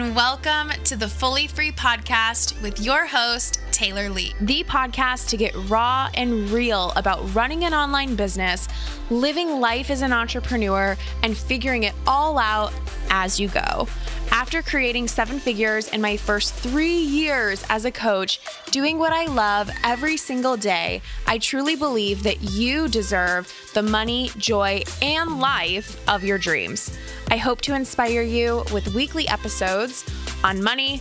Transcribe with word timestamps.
and 0.00 0.16
welcome 0.16 0.70
to 0.82 0.96
the 0.96 1.06
Fully 1.06 1.46
Free 1.46 1.72
Podcast 1.72 2.60
with 2.62 2.80
your 2.80 3.04
host, 3.04 3.60
Taylor 3.70 4.08
Lee. 4.08 4.32
The 4.40 4.64
podcast 4.64 5.28
to 5.28 5.36
get 5.36 5.54
raw 5.68 6.08
and 6.14 6.48
real 6.48 6.90
about 6.96 7.34
running 7.34 7.64
an 7.64 7.74
online 7.74 8.14
business, 8.14 8.66
living 9.10 9.60
life 9.60 9.90
as 9.90 10.00
an 10.00 10.10
entrepreneur, 10.10 10.96
and 11.22 11.36
figuring 11.36 11.82
it 11.82 11.92
all 12.06 12.38
out 12.38 12.72
as 13.10 13.38
you 13.38 13.48
go. 13.48 13.88
After 14.32 14.62
creating 14.62 15.08
seven 15.08 15.40
figures 15.40 15.88
in 15.88 16.00
my 16.00 16.16
first 16.16 16.54
three 16.54 16.96
years 16.96 17.64
as 17.68 17.84
a 17.84 17.90
coach, 17.90 18.40
doing 18.70 18.98
what 18.98 19.12
I 19.12 19.26
love 19.26 19.70
every 19.84 20.16
single 20.16 20.56
day, 20.56 21.02
I 21.26 21.38
truly 21.38 21.74
believe 21.74 22.22
that 22.22 22.40
you 22.42 22.88
deserve 22.88 23.52
the 23.74 23.82
money, 23.82 24.30
joy, 24.38 24.82
and 25.02 25.40
life 25.40 26.00
of 26.08 26.22
your 26.24 26.38
dreams. 26.38 26.96
I 27.30 27.36
hope 27.36 27.60
to 27.62 27.74
inspire 27.74 28.22
you 28.22 28.64
with 28.72 28.94
weekly 28.94 29.26
episodes 29.28 30.04
on 30.44 30.62
money, 30.62 31.00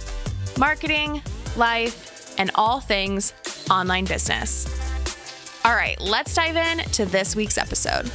marketing, 0.58 1.22
life, 1.56 2.36
and 2.40 2.50
all 2.56 2.80
things 2.80 3.34
online 3.70 4.06
business. 4.06 4.68
All 5.66 5.76
right, 5.76 6.00
let's 6.02 6.34
dive 6.34 6.56
in 6.56 6.80
to 6.80 7.06
this 7.06 7.36
week's 7.36 7.58
episode. 7.58 8.10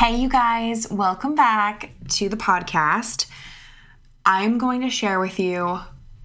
Hey, 0.00 0.16
you 0.16 0.30
guys, 0.30 0.90
welcome 0.90 1.34
back 1.34 1.90
to 2.12 2.30
the 2.30 2.36
podcast. 2.38 3.26
I'm 4.24 4.56
going 4.56 4.80
to 4.80 4.88
share 4.88 5.20
with 5.20 5.38
you 5.38 5.78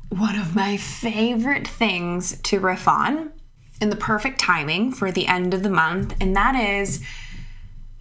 one 0.07 0.39
of 0.39 0.55
my 0.55 0.77
favorite 0.77 1.67
things 1.67 2.39
to 2.43 2.61
riff 2.61 2.87
on 2.87 3.33
in 3.81 3.89
the 3.89 3.97
perfect 3.97 4.39
timing 4.39 4.93
for 4.93 5.11
the 5.11 5.27
end 5.27 5.53
of 5.53 5.61
the 5.61 5.69
month, 5.69 6.15
and 6.21 6.33
that 6.37 6.55
is 6.55 7.03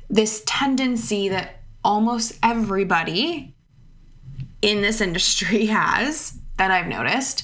this 0.09 0.45
tendency 0.47 1.29
that 1.31 1.61
almost 1.83 2.39
everybody 2.41 3.57
in 4.63 4.81
this 4.81 5.01
industry 5.01 5.67
has 5.67 6.39
that 6.57 6.71
I've 6.71 6.87
noticed, 6.87 7.43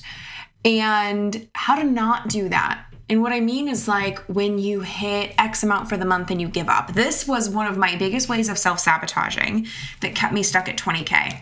and 0.64 1.48
how 1.56 1.74
to 1.74 1.82
not 1.82 2.28
do 2.28 2.48
that 2.48 2.89
and 3.11 3.22
what 3.22 3.33
I 3.33 3.41
mean 3.41 3.66
is 3.66 3.89
like 3.89 4.20
when 4.20 4.61
you 4.61 4.83
hit 4.83 5.34
X 5.36 5.64
amount 5.64 5.89
for 5.89 5.97
the 5.97 6.05
month 6.05 6.30
and 6.30 6.41
you 6.41 6.47
give 6.48 6.69
up. 6.69 6.94
This 6.94 7.27
was 7.27 7.50
one 7.50 7.66
of 7.66 7.77
my 7.77 7.97
biggest 7.97 8.28
ways 8.28 8.48
of 8.48 8.56
self 8.56 8.78
sabotaging 8.78 9.66
that 10.00 10.14
kept 10.14 10.33
me 10.33 10.44
stuck 10.44 10.69
at 10.69 10.78
20K. 10.78 11.41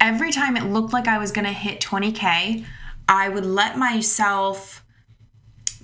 Every 0.00 0.32
time 0.32 0.56
it 0.56 0.64
looked 0.64 0.94
like 0.94 1.06
I 1.06 1.18
was 1.18 1.30
going 1.30 1.44
to 1.44 1.52
hit 1.52 1.80
20K, 1.80 2.64
I 3.06 3.28
would 3.28 3.44
let 3.44 3.76
myself 3.76 4.82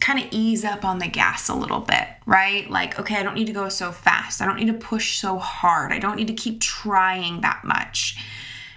kind 0.00 0.19
of 0.19 0.27
ease 0.31 0.64
up 0.64 0.86
on 0.86 1.00
the 1.00 1.06
gas 1.06 1.50
a 1.50 1.55
little 1.55 1.81
bit, 1.81 2.09
right? 2.25 2.69
Like, 2.70 2.98
okay, 2.98 3.16
I 3.16 3.22
don't 3.22 3.34
need 3.34 3.48
to 3.48 3.53
go 3.53 3.69
so 3.69 3.92
fast. 3.92 4.41
I 4.41 4.47
don't 4.47 4.56
need 4.56 4.69
to 4.69 4.72
push 4.72 5.19
so 5.19 5.36
hard. 5.36 5.92
I 5.92 5.98
don't 5.98 6.16
need 6.16 6.28
to 6.28 6.34
keep 6.34 6.62
trying 6.62 7.42
that 7.42 7.62
much 7.62 8.16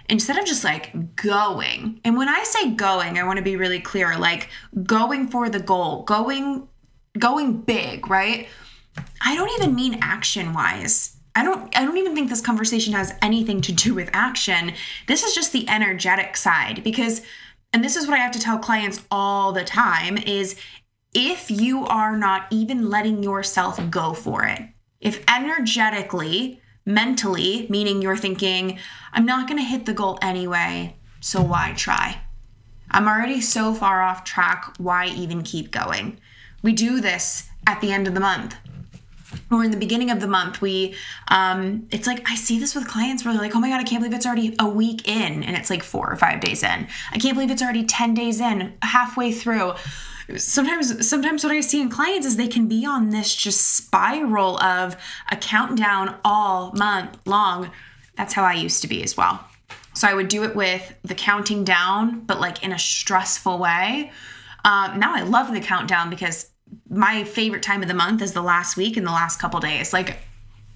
instead 0.08 0.38
of 0.38 0.44
just 0.44 0.64
like 0.64 1.16
going. 1.16 2.00
And 2.04 2.16
when 2.16 2.28
I 2.28 2.42
say 2.44 2.70
going, 2.70 3.18
I 3.18 3.24
want 3.24 3.38
to 3.38 3.44
be 3.44 3.56
really 3.56 3.80
clear, 3.80 4.18
like 4.18 4.48
going 4.82 5.28
for 5.28 5.48
the 5.48 5.60
goal, 5.60 6.02
going 6.04 6.68
going 7.18 7.60
big, 7.60 8.08
right? 8.08 8.48
I 9.20 9.34
don't 9.34 9.50
even 9.60 9.74
mean 9.74 9.98
action 10.02 10.52
wise. 10.52 11.16
I 11.34 11.44
don't 11.44 11.76
I 11.76 11.84
don't 11.84 11.96
even 11.96 12.14
think 12.14 12.28
this 12.28 12.40
conversation 12.40 12.92
has 12.92 13.14
anything 13.22 13.60
to 13.62 13.72
do 13.72 13.94
with 13.94 14.10
action. 14.12 14.72
This 15.06 15.22
is 15.22 15.34
just 15.34 15.52
the 15.52 15.68
energetic 15.68 16.36
side 16.36 16.82
because 16.84 17.22
and 17.72 17.82
this 17.82 17.96
is 17.96 18.06
what 18.06 18.18
I 18.18 18.22
have 18.22 18.32
to 18.32 18.40
tell 18.40 18.58
clients 18.58 19.02
all 19.10 19.52
the 19.52 19.64
time 19.64 20.18
is 20.18 20.56
if 21.14 21.50
you 21.50 21.86
are 21.86 22.16
not 22.16 22.46
even 22.50 22.90
letting 22.90 23.22
yourself 23.22 23.80
go 23.90 24.12
for 24.12 24.44
it. 24.44 24.60
If 25.00 25.24
energetically 25.28 26.61
mentally, 26.84 27.66
meaning 27.68 28.02
you're 28.02 28.16
thinking, 28.16 28.78
I'm 29.12 29.26
not 29.26 29.48
going 29.48 29.58
to 29.58 29.64
hit 29.64 29.86
the 29.86 29.92
goal 29.92 30.18
anyway, 30.22 30.96
so 31.20 31.42
why 31.42 31.74
try? 31.76 32.22
I'm 32.90 33.08
already 33.08 33.40
so 33.40 33.72
far 33.74 34.02
off 34.02 34.24
track, 34.24 34.74
why 34.78 35.06
even 35.06 35.42
keep 35.42 35.70
going? 35.70 36.18
We 36.62 36.72
do 36.72 37.00
this 37.00 37.48
at 37.66 37.80
the 37.80 37.92
end 37.92 38.06
of 38.06 38.14
the 38.14 38.20
month 38.20 38.56
or 39.50 39.64
in 39.64 39.70
the 39.70 39.76
beginning 39.76 40.10
of 40.10 40.20
the 40.20 40.26
month 40.26 40.60
we 40.60 40.94
um 41.28 41.86
it's 41.90 42.06
like 42.06 42.28
i 42.30 42.34
see 42.34 42.58
this 42.58 42.74
with 42.74 42.86
clients 42.86 43.24
where 43.24 43.32
they're 43.32 43.42
like 43.42 43.54
oh 43.54 43.60
my 43.60 43.68
god 43.68 43.80
i 43.80 43.84
can't 43.84 44.02
believe 44.02 44.14
it's 44.14 44.26
already 44.26 44.54
a 44.58 44.68
week 44.68 45.06
in 45.08 45.42
and 45.42 45.56
it's 45.56 45.70
like 45.70 45.82
four 45.82 46.10
or 46.10 46.16
five 46.16 46.40
days 46.40 46.62
in 46.62 46.86
i 47.12 47.18
can't 47.18 47.34
believe 47.34 47.50
it's 47.50 47.62
already 47.62 47.84
10 47.84 48.14
days 48.14 48.40
in 48.40 48.72
halfway 48.82 49.32
through 49.32 49.72
sometimes 50.38 51.08
sometimes 51.08 51.44
what 51.44 51.52
i 51.52 51.60
see 51.60 51.80
in 51.80 51.88
clients 51.88 52.26
is 52.26 52.36
they 52.36 52.48
can 52.48 52.68
be 52.68 52.84
on 52.86 53.10
this 53.10 53.34
just 53.34 53.74
spiral 53.74 54.58
of 54.62 54.96
a 55.30 55.36
countdown 55.36 56.16
all 56.24 56.72
month 56.72 57.18
long. 57.26 57.70
That's 58.16 58.34
how 58.34 58.44
i 58.44 58.54
used 58.54 58.82
to 58.82 58.88
be 58.88 59.02
as 59.02 59.16
well. 59.16 59.44
So 59.94 60.08
i 60.08 60.14
would 60.14 60.28
do 60.28 60.44
it 60.44 60.54
with 60.54 60.94
the 61.02 61.14
counting 61.14 61.64
down 61.64 62.20
but 62.20 62.40
like 62.40 62.62
in 62.62 62.72
a 62.72 62.78
stressful 62.78 63.58
way. 63.58 64.12
Um, 64.64 64.98
now 64.98 65.14
i 65.14 65.22
love 65.22 65.52
the 65.52 65.60
countdown 65.60 66.10
because 66.10 66.50
my 66.88 67.24
favorite 67.24 67.62
time 67.62 67.82
of 67.82 67.88
the 67.88 67.94
month 67.94 68.22
is 68.22 68.32
the 68.32 68.42
last 68.42 68.76
week 68.76 68.96
and 68.96 69.06
the 69.06 69.10
last 69.12 69.38
couple 69.38 69.60
days. 69.60 69.92
Like 69.92 70.18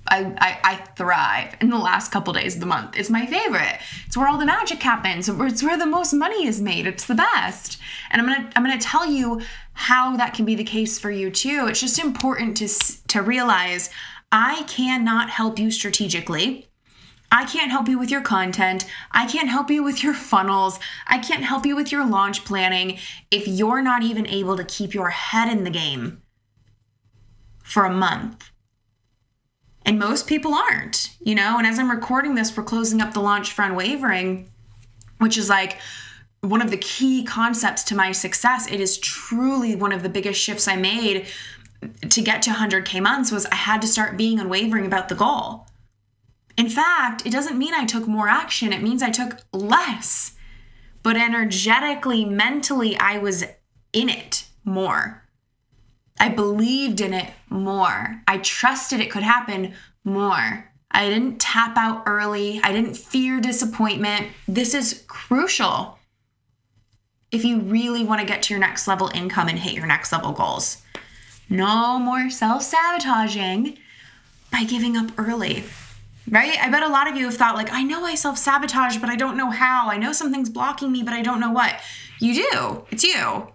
I, 0.09 0.35
I, 0.39 0.59
I, 0.63 0.77
thrive 0.97 1.57
in 1.61 1.71
the 1.71 1.79
last 1.79 2.13
couple 2.13 2.33
days 2.33 2.55
of 2.55 2.61
the 2.61 2.67
month. 2.67 2.97
It's 2.97 3.11
my 3.11 3.27
favorite. 3.27 3.79
It's 4.07 4.17
where 4.17 4.29
all 4.29 4.39
the 4.39 4.47
magic 4.47 4.83
happens. 4.83 5.29
It's 5.29 5.63
where 5.63 5.77
the 5.77 5.87
most 5.87 6.13
money 6.13 6.47
is 6.47 6.61
made. 6.61 6.87
It's 6.87 7.07
the 7.07 7.15
best. 7.15 7.79
And 8.11 8.21
I'm 8.21 8.29
gonna 8.29 8.51
I'm 8.55 8.65
gonna 8.65 8.81
tell 8.81 9.07
you 9.07 9.41
how 9.73 10.17
that 10.17 10.35
can 10.35 10.45
be 10.45 10.55
the 10.55 10.65
case 10.65 10.99
for 10.99 11.11
you 11.11 11.31
too. 11.31 11.67
It's 11.69 11.81
just 11.81 11.99
important 11.99 12.57
to 12.59 12.69
to 13.09 13.23
realize 13.23 13.91
I 14.31 14.65
cannot 14.65 15.31
help 15.31 15.59
you 15.59 15.71
strategically. 15.71 16.69
I 17.33 17.45
can't 17.45 17.71
help 17.71 17.89
you 17.89 17.99
with 17.99 18.11
your 18.11 18.23
content. 18.23 18.87
I 19.11 19.27
can't 19.27 19.49
help 19.49 19.71
you 19.71 19.83
with 19.83 20.03
your 20.03 20.15
funnels. 20.15 20.79
I 21.07 21.19
can't 21.19 21.45
help 21.45 21.67
you 21.67 21.75
with 21.75 21.91
your 21.91 22.07
launch 22.07 22.45
planning 22.45 22.99
if 23.31 23.49
you're 23.49 23.83
not 23.83 24.03
even 24.03 24.27
able 24.29 24.57
to 24.57 24.65
keep 24.65 24.95
your 24.95 25.11
head 25.11 25.51
in 25.51 25.65
the 25.65 25.71
game 25.71 26.23
for 27.65 27.85
a 27.85 27.93
month 27.93 28.51
and 29.87 30.01
most 30.01 30.27
people 30.27 30.53
aren't, 30.53 31.17
you 31.21 31.37
know. 31.37 31.57
And 31.57 31.67
as 31.67 31.79
I'm 31.79 31.91
recording 31.91 32.35
this, 32.35 32.55
we're 32.55 32.65
closing 32.65 33.01
up 33.01 33.15
the 33.15 33.21
launch 33.21 33.53
for 33.53 33.63
Unwavering, 33.63 34.51
which 35.19 35.39
is 35.39 35.49
like 35.49 35.79
one 36.41 36.61
of 36.61 36.73
the 36.73 36.77
key 36.77 37.25
concepts 37.25 37.85
to 37.85 37.95
my 37.95 38.11
success. 38.11 38.71
It 38.71 38.81
is 38.81 38.99
truly 38.99 39.77
one 39.77 39.93
of 39.93 40.03
the 40.03 40.09
biggest 40.09 40.41
shifts 40.41 40.67
I 40.67 40.75
made 40.75 41.27
to 42.09 42.21
get 42.21 42.43
to 42.43 42.51
100K 42.51 43.01
months 43.01 43.31
was 43.31 43.47
I 43.47 43.55
had 43.55 43.81
to 43.83 43.89
start 43.89 44.17
being 44.17 44.41
unwavering 44.41 44.87
about 44.87 45.09
the 45.09 45.15
goal. 45.15 45.69
In 46.57 46.69
fact, 46.69 47.25
it 47.25 47.31
doesn't 47.31 47.59
mean 47.59 47.75
I 47.75 47.85
took 47.85 48.09
more 48.09 48.29
action, 48.29 48.73
it 48.73 48.83
means 48.83 49.03
I 49.03 49.11
took 49.11 49.39
less. 49.53 50.35
But 51.03 51.17
energetically, 51.17 52.25
mentally, 52.25 52.97
I 52.97 53.19
was 53.19 53.45
in 53.93 54.09
it 54.09 54.47
more. 54.65 55.26
I 56.19 56.29
believed 56.31 57.01
in 57.01 57.13
it 57.13 57.33
more. 57.49 58.23
I 58.27 58.39
trusted 58.39 59.01
it 59.01 59.11
could 59.11 59.23
happen 59.23 59.75
more. 60.05 60.71
I 60.91 61.09
didn't 61.09 61.41
tap 61.41 61.77
out 61.77 62.05
early. 62.07 62.61
I 62.65 62.73
didn't 62.73 62.97
fear 62.97 63.41
disappointment. 63.41 64.29
This 64.49 64.73
is 64.73 65.05
crucial 65.09 65.99
if 67.31 67.45
you 67.45 67.61
really 67.61 68.05
want 68.05 68.21
to 68.21 68.27
get 68.27 68.43
to 68.45 68.55
your 68.55 68.61
next 68.61 68.89
level 68.89 69.11
income 69.15 69.49
and 69.49 69.59
hit 69.59 69.75
your 69.75 69.87
next 69.87 70.13
level 70.13 70.33
goals. 70.33 70.83
No 71.51 71.99
more 71.99 72.31
self 72.31 72.63
sabotaging 72.63 73.79
by 74.51 74.65
giving 74.65 74.97
up 74.97 75.11
early. 75.19 75.65
Right? 76.29 76.59
I 76.61 76.71
bet 76.71 76.83
a 76.83 76.89
lot 76.89 77.09
of 77.09 77.17
you 77.17 77.27
have 77.27 77.37
thought, 77.37 77.55
like, 77.55 77.73
I 77.73 77.85
know 77.85 78.05
I 78.05 78.17
self 78.17 78.37
sabotage, 78.39 78.97
but 78.97 79.11
I 79.11 79.17
don't 79.17 79.37
know 79.37 79.51
how. 79.51 79.89
I 79.91 79.97
know 79.97 80.13
something's 80.13 80.51
blocking 80.51 80.91
me, 80.91 81.03
but 81.03 81.15
I 81.15 81.23
don't 81.23 81.41
know 81.41 81.53
what. 81.53 81.81
You 82.21 82.35
do. 82.51 82.87
It's 82.91 83.05
you. 83.05 83.53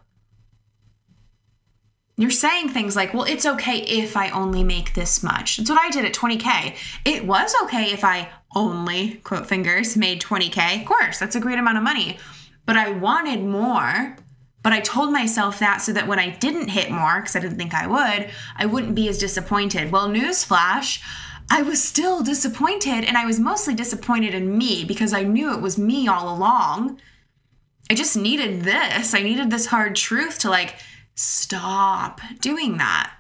You're 2.21 2.31
saying 2.31 2.69
things 2.69 2.95
like, 2.95 3.13
well, 3.13 3.23
it's 3.23 3.45
okay 3.45 3.79
if 3.79 4.15
I 4.15 4.29
only 4.29 4.63
make 4.63 4.93
this 4.93 5.23
much. 5.23 5.57
That's 5.57 5.69
what 5.69 5.79
I 5.79 5.89
did 5.89 6.05
at 6.05 6.13
20K. 6.13 6.75
It 7.03 7.25
was 7.25 7.53
okay 7.63 7.91
if 7.91 8.03
I 8.03 8.29
only, 8.55 9.15
quote 9.23 9.47
fingers, 9.47 9.97
made 9.97 10.21
20K. 10.21 10.81
Of 10.81 10.85
course, 10.85 11.17
that's 11.17 11.35
a 11.35 11.39
great 11.39 11.57
amount 11.57 11.77
of 11.77 11.83
money. 11.83 12.19
But 12.65 12.77
I 12.77 12.91
wanted 12.91 13.43
more. 13.43 14.15
But 14.63 14.73
I 14.73 14.81
told 14.81 15.11
myself 15.11 15.57
that 15.59 15.81
so 15.81 15.93
that 15.93 16.07
when 16.07 16.19
I 16.19 16.29
didn't 16.29 16.67
hit 16.67 16.91
more, 16.91 17.19
because 17.19 17.35
I 17.35 17.39
didn't 17.39 17.57
think 17.57 17.73
I 17.73 17.87
would, 17.87 18.29
I 18.55 18.67
wouldn't 18.67 18.93
be 18.93 19.09
as 19.09 19.17
disappointed. 19.17 19.91
Well, 19.91 20.07
newsflash, 20.07 21.01
I 21.49 21.63
was 21.63 21.83
still 21.83 22.21
disappointed, 22.21 23.03
and 23.03 23.17
I 23.17 23.25
was 23.25 23.39
mostly 23.39 23.73
disappointed 23.73 24.35
in 24.35 24.57
me 24.57 24.85
because 24.85 25.11
I 25.11 25.23
knew 25.23 25.51
it 25.53 25.61
was 25.61 25.79
me 25.79 26.07
all 26.07 26.31
along. 26.31 27.01
I 27.89 27.95
just 27.95 28.15
needed 28.15 28.61
this. 28.61 29.15
I 29.15 29.23
needed 29.23 29.49
this 29.49 29.65
hard 29.65 29.95
truth 29.95 30.37
to 30.39 30.51
like, 30.51 30.75
stop 31.15 32.21
doing 32.39 32.77
that. 32.77 33.13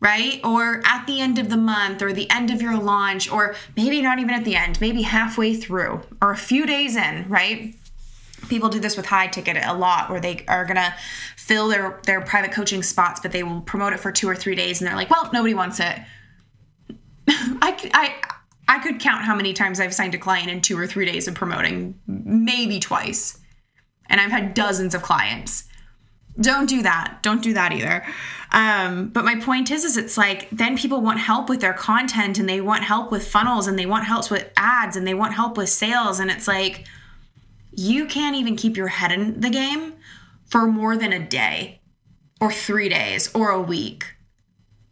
Right? 0.00 0.40
Or 0.44 0.82
at 0.84 1.06
the 1.06 1.20
end 1.20 1.38
of 1.38 1.48
the 1.48 1.56
month, 1.56 2.02
or 2.02 2.12
the 2.12 2.28
end 2.28 2.50
of 2.50 2.60
your 2.60 2.76
launch, 2.76 3.30
or 3.30 3.54
maybe 3.76 4.02
not 4.02 4.18
even 4.18 4.34
at 4.34 4.44
the 4.44 4.56
end, 4.56 4.80
maybe 4.80 5.02
halfway 5.02 5.54
through, 5.54 6.02
or 6.20 6.32
a 6.32 6.36
few 6.36 6.66
days 6.66 6.96
in, 6.96 7.28
right? 7.28 7.76
people 8.48 8.68
do 8.68 8.80
this 8.80 8.96
with 8.96 9.06
high 9.06 9.26
ticket 9.26 9.56
a 9.62 9.72
lot 9.72 10.10
where 10.10 10.20
they 10.20 10.44
are 10.48 10.64
gonna 10.64 10.94
fill 11.36 11.68
their 11.68 12.00
their 12.04 12.20
private 12.20 12.52
coaching 12.52 12.82
spots 12.82 13.20
but 13.20 13.32
they 13.32 13.42
will 13.42 13.60
promote 13.62 13.92
it 13.92 14.00
for 14.00 14.12
two 14.12 14.28
or 14.28 14.36
three 14.36 14.54
days 14.54 14.80
and 14.80 14.88
they're 14.88 14.96
like 14.96 15.10
well 15.10 15.30
nobody 15.32 15.54
wants 15.54 15.80
it 15.80 15.98
I, 17.28 17.90
I 17.94 18.14
i 18.68 18.78
could 18.80 19.00
count 19.00 19.24
how 19.24 19.34
many 19.34 19.52
times 19.52 19.80
i've 19.80 19.94
signed 19.94 20.14
a 20.14 20.18
client 20.18 20.50
in 20.50 20.60
two 20.60 20.78
or 20.78 20.86
three 20.86 21.06
days 21.06 21.28
of 21.28 21.34
promoting 21.34 21.98
maybe 22.06 22.80
twice 22.80 23.38
and 24.06 24.20
i've 24.20 24.30
had 24.30 24.54
dozens 24.54 24.94
of 24.94 25.02
clients 25.02 25.64
don't 26.40 26.68
do 26.68 26.82
that 26.82 27.18
don't 27.22 27.42
do 27.42 27.52
that 27.52 27.72
either 27.72 28.04
um, 28.52 29.08
but 29.08 29.24
my 29.24 29.36
point 29.36 29.70
is 29.70 29.84
is 29.84 29.96
it's 29.96 30.16
like 30.16 30.48
then 30.50 30.76
people 30.76 31.00
want 31.00 31.18
help 31.18 31.48
with 31.48 31.60
their 31.60 31.72
content 31.72 32.38
and 32.38 32.48
they 32.48 32.60
want 32.60 32.84
help 32.84 33.10
with 33.10 33.26
funnels 33.26 33.66
and 33.66 33.78
they 33.78 33.86
want 33.86 34.04
help 34.04 34.30
with 34.30 34.50
ads 34.56 34.96
and 34.96 35.06
they 35.06 35.14
want 35.14 35.34
help 35.34 35.56
with 35.56 35.68
sales 35.68 36.20
and 36.20 36.30
it's 36.30 36.48
like 36.48 36.86
you 37.74 38.06
can't 38.06 38.36
even 38.36 38.56
keep 38.56 38.76
your 38.76 38.88
head 38.88 39.12
in 39.12 39.40
the 39.40 39.50
game 39.50 39.94
for 40.46 40.66
more 40.66 40.96
than 40.96 41.12
a 41.12 41.18
day 41.18 41.80
or 42.40 42.52
three 42.52 42.88
days 42.88 43.34
or 43.34 43.50
a 43.50 43.60
week. 43.60 44.04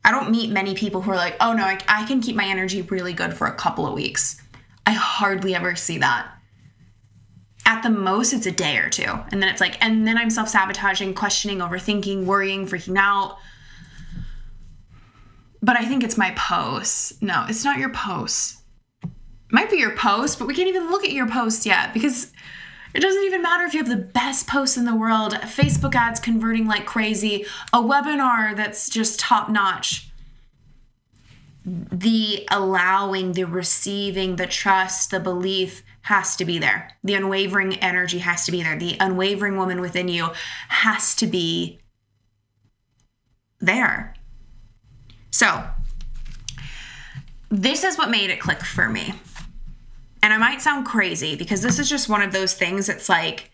I 0.04 0.10
don't 0.10 0.30
meet 0.30 0.50
many 0.50 0.74
people 0.74 1.02
who 1.02 1.10
are 1.10 1.16
like, 1.16 1.36
oh 1.40 1.52
no, 1.52 1.64
I, 1.64 1.78
I, 1.86 2.06
can 2.06 2.22
keep 2.22 2.34
my 2.34 2.46
energy 2.46 2.80
really 2.82 3.12
good 3.12 3.34
for 3.34 3.46
a 3.46 3.54
couple 3.54 3.86
of 3.86 3.92
weeks. 3.92 4.40
I 4.86 4.92
hardly 4.92 5.54
ever 5.54 5.76
see 5.76 5.98
that. 5.98 6.28
At 7.66 7.82
the 7.82 7.90
most, 7.90 8.32
it's 8.32 8.46
a 8.46 8.50
day 8.50 8.78
or 8.78 8.88
two. 8.88 9.04
And 9.30 9.42
then 9.42 9.48
it's 9.48 9.60
like, 9.60 9.82
and 9.84 10.06
then 10.06 10.16
I'm 10.16 10.30
self 10.30 10.48
sabotaging, 10.48 11.14
questioning, 11.14 11.58
overthinking, 11.58 12.24
worrying, 12.24 12.66
freaking 12.66 12.98
out. 12.98 13.38
But 15.62 15.78
I 15.78 15.84
think 15.84 16.02
it's 16.02 16.16
my 16.16 16.32
posts. 16.36 17.20
No, 17.20 17.44
it's 17.48 17.64
not 17.64 17.78
your 17.78 17.90
posts. 17.90 18.62
might 19.50 19.70
be 19.70 19.76
your 19.76 19.94
post, 19.96 20.38
but 20.38 20.48
we 20.48 20.54
can't 20.54 20.68
even 20.68 20.90
look 20.90 21.04
at 21.04 21.12
your 21.12 21.28
post 21.28 21.66
yet 21.66 21.92
because 21.92 22.32
it 22.94 23.00
doesn't 23.00 23.24
even 23.24 23.42
matter 23.42 23.64
if 23.64 23.74
you 23.74 23.78
have 23.80 23.88
the 23.88 23.96
best 23.96 24.48
posts 24.48 24.76
in 24.76 24.84
the 24.84 24.94
world, 24.94 25.34
Facebook 25.34 25.94
ads 25.94 26.18
converting 26.18 26.66
like 26.66 26.86
crazy, 26.86 27.44
a 27.72 27.78
webinar 27.78 28.56
that's 28.56 28.88
just 28.88 29.20
top 29.20 29.48
notch. 29.48 30.09
The 31.64 32.46
allowing, 32.50 33.32
the 33.32 33.44
receiving, 33.44 34.36
the 34.36 34.46
trust, 34.46 35.10
the 35.10 35.20
belief 35.20 35.82
has 36.02 36.36
to 36.36 36.44
be 36.44 36.58
there. 36.58 36.96
The 37.04 37.14
unwavering 37.14 37.74
energy 37.76 38.18
has 38.18 38.46
to 38.46 38.52
be 38.52 38.62
there. 38.62 38.78
The 38.78 38.96
unwavering 38.98 39.56
woman 39.56 39.80
within 39.80 40.08
you 40.08 40.30
has 40.68 41.14
to 41.16 41.26
be 41.26 41.80
there. 43.60 44.14
So, 45.30 45.64
this 47.50 47.84
is 47.84 47.98
what 47.98 48.10
made 48.10 48.30
it 48.30 48.40
click 48.40 48.64
for 48.64 48.88
me. 48.88 49.14
And 50.22 50.32
I 50.32 50.38
might 50.38 50.60
sound 50.62 50.86
crazy 50.86 51.36
because 51.36 51.62
this 51.62 51.78
is 51.78 51.88
just 51.88 52.08
one 52.08 52.22
of 52.22 52.32
those 52.32 52.54
things 52.54 52.86
that's 52.86 53.08
like 53.08 53.50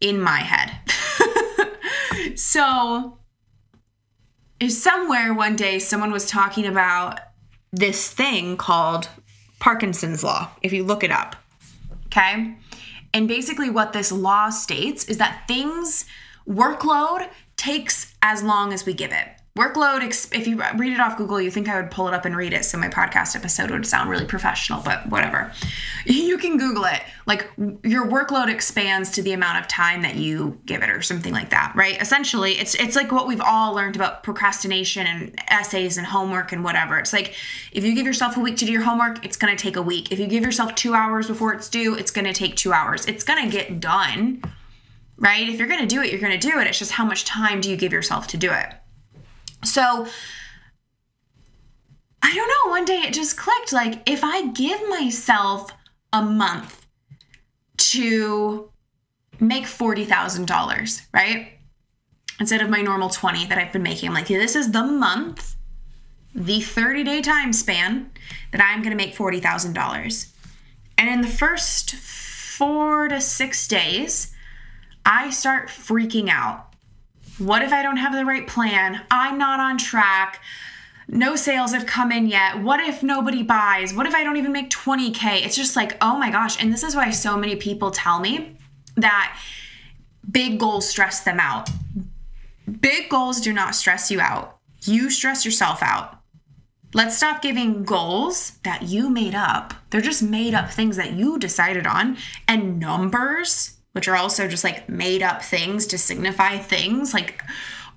in 0.00 0.20
my 0.20 0.38
head. 0.38 0.72
so, 2.38 3.18
somewhere 4.66 5.32
one 5.32 5.56
day 5.56 5.78
someone 5.78 6.10
was 6.10 6.26
talking 6.26 6.66
about 6.66 7.20
this 7.72 8.10
thing 8.10 8.56
called 8.56 9.08
Parkinson's 9.60 10.24
Law, 10.24 10.50
if 10.62 10.72
you 10.72 10.84
look 10.84 11.04
it 11.04 11.10
up. 11.10 11.36
Okay. 12.06 12.56
And 13.14 13.28
basically, 13.28 13.70
what 13.70 13.92
this 13.92 14.12
law 14.12 14.50
states 14.50 15.04
is 15.04 15.18
that 15.18 15.44
things, 15.48 16.04
workload 16.48 17.28
takes 17.56 18.14
as 18.22 18.42
long 18.42 18.72
as 18.72 18.84
we 18.84 18.94
give 18.94 19.12
it 19.12 19.28
workload 19.58 20.02
if 20.32 20.46
you 20.46 20.62
read 20.76 20.92
it 20.92 21.00
off 21.00 21.16
google 21.16 21.40
you 21.40 21.50
think 21.50 21.68
i 21.68 21.80
would 21.80 21.90
pull 21.90 22.08
it 22.08 22.14
up 22.14 22.24
and 22.24 22.36
read 22.36 22.52
it 22.52 22.64
so 22.64 22.78
my 22.78 22.88
podcast 22.88 23.34
episode 23.34 23.70
would 23.70 23.86
sound 23.86 24.08
really 24.10 24.24
professional 24.24 24.82
but 24.82 25.06
whatever. 25.08 25.52
You 26.06 26.38
can 26.38 26.56
google 26.56 26.84
it. 26.84 27.02
Like 27.26 27.50
your 27.82 28.06
workload 28.06 28.48
expands 28.48 29.10
to 29.10 29.22
the 29.22 29.32
amount 29.32 29.58
of 29.58 29.68
time 29.68 30.00
that 30.02 30.14
you 30.14 30.58
give 30.64 30.82
it 30.82 30.88
or 30.88 31.02
something 31.02 31.34
like 31.34 31.50
that 31.50 31.72
right? 31.74 32.00
Essentially 32.00 32.52
it's 32.52 32.74
it's 32.76 32.96
like 32.96 33.12
what 33.12 33.26
we've 33.26 33.40
all 33.40 33.74
learned 33.74 33.94
about 33.94 34.22
procrastination 34.22 35.06
and 35.06 35.38
essays 35.48 35.98
and 35.98 36.06
homework 36.06 36.52
and 36.52 36.64
whatever. 36.64 36.98
It's 36.98 37.12
like 37.12 37.34
if 37.72 37.84
you 37.84 37.94
give 37.94 38.06
yourself 38.06 38.38
a 38.38 38.40
week 38.40 38.56
to 38.58 38.64
do 38.64 38.72
your 38.72 38.82
homework 38.82 39.22
it's 39.22 39.36
going 39.36 39.54
to 39.54 39.62
take 39.62 39.76
a 39.76 39.82
week. 39.82 40.10
If 40.10 40.18
you 40.18 40.26
give 40.26 40.44
yourself 40.44 40.74
2 40.74 40.94
hours 40.94 41.28
before 41.28 41.52
it's 41.52 41.68
due 41.68 41.94
it's 41.94 42.10
going 42.10 42.26
to 42.26 42.32
take 42.32 42.56
2 42.56 42.72
hours. 42.72 43.04
It's 43.04 43.24
going 43.24 43.44
to 43.44 43.50
get 43.50 43.80
done 43.80 44.42
right? 45.18 45.46
If 45.46 45.58
you're 45.58 45.68
going 45.68 45.80
to 45.80 45.94
do 45.94 46.00
it 46.00 46.10
you're 46.10 46.20
going 46.20 46.38
to 46.38 46.50
do 46.50 46.58
it. 46.58 46.66
It's 46.66 46.78
just 46.78 46.92
how 46.92 47.04
much 47.04 47.26
time 47.26 47.60
do 47.60 47.68
you 47.68 47.76
give 47.76 47.92
yourself 47.92 48.28
to 48.28 48.38
do 48.38 48.50
it 48.50 48.72
so 49.64 50.06
I 52.22 52.34
don't 52.34 52.48
know, 52.48 52.70
one 52.70 52.84
day 52.84 53.02
it 53.06 53.14
just 53.14 53.36
clicked 53.36 53.72
like 53.72 54.08
if 54.08 54.22
I 54.22 54.48
give 54.48 54.80
myself 54.88 55.70
a 56.12 56.22
month 56.22 56.86
to 57.76 58.70
make 59.40 59.64
$40,000, 59.64 61.06
right? 61.12 61.52
Instead 62.40 62.60
of 62.60 62.68
my 62.70 62.80
normal 62.80 63.08
20 63.08 63.46
that 63.46 63.58
I've 63.58 63.72
been 63.72 63.82
making. 63.82 64.08
I'm 64.08 64.14
like, 64.14 64.28
this 64.28 64.56
is 64.56 64.72
the 64.72 64.84
month, 64.84 65.56
the 66.34 66.58
30-day 66.58 67.22
time 67.22 67.52
span 67.52 68.10
that 68.52 68.60
I'm 68.62 68.82
going 68.82 68.90
to 68.90 68.96
make 68.96 69.14
$40,000. 69.14 70.32
And 70.96 71.08
in 71.08 71.20
the 71.20 71.28
first 71.28 71.94
4 71.94 73.08
to 73.08 73.20
6 73.20 73.68
days, 73.68 74.34
I 75.06 75.30
start 75.30 75.68
freaking 75.68 76.28
out 76.28 76.67
what 77.38 77.62
if 77.62 77.72
I 77.72 77.82
don't 77.82 77.96
have 77.96 78.12
the 78.12 78.24
right 78.24 78.46
plan? 78.46 79.02
I'm 79.10 79.38
not 79.38 79.60
on 79.60 79.78
track. 79.78 80.42
No 81.08 81.36
sales 81.36 81.72
have 81.72 81.86
come 81.86 82.12
in 82.12 82.26
yet. 82.26 82.62
What 82.62 82.80
if 82.80 83.02
nobody 83.02 83.42
buys? 83.42 83.94
What 83.94 84.06
if 84.06 84.14
I 84.14 84.22
don't 84.22 84.36
even 84.36 84.52
make 84.52 84.70
20K? 84.70 85.44
It's 85.44 85.56
just 85.56 85.76
like, 85.76 85.96
oh 86.02 86.18
my 86.18 86.30
gosh. 86.30 86.62
And 86.62 86.72
this 86.72 86.82
is 86.82 86.94
why 86.94 87.10
so 87.10 87.36
many 87.36 87.56
people 87.56 87.90
tell 87.90 88.20
me 88.20 88.56
that 88.96 89.38
big 90.30 90.58
goals 90.58 90.88
stress 90.88 91.20
them 91.20 91.40
out. 91.40 91.70
Big 92.80 93.08
goals 93.08 93.40
do 93.40 93.52
not 93.52 93.74
stress 93.74 94.10
you 94.10 94.20
out. 94.20 94.58
You 94.82 95.08
stress 95.08 95.44
yourself 95.44 95.82
out. 95.82 96.18
Let's 96.92 97.16
stop 97.16 97.40
giving 97.40 97.84
goals 97.84 98.58
that 98.64 98.82
you 98.82 99.08
made 99.08 99.34
up. 99.34 99.74
They're 99.90 100.00
just 100.00 100.22
made 100.22 100.54
up 100.54 100.70
things 100.70 100.96
that 100.96 101.12
you 101.12 101.38
decided 101.38 101.86
on 101.86 102.16
and 102.46 102.78
numbers 102.78 103.77
which 103.98 104.06
are 104.06 104.14
also 104.14 104.46
just 104.46 104.62
like 104.62 104.88
made 104.88 105.24
up 105.24 105.42
things 105.42 105.84
to 105.84 105.98
signify 105.98 106.56
things. 106.56 107.12
Like, 107.12 107.42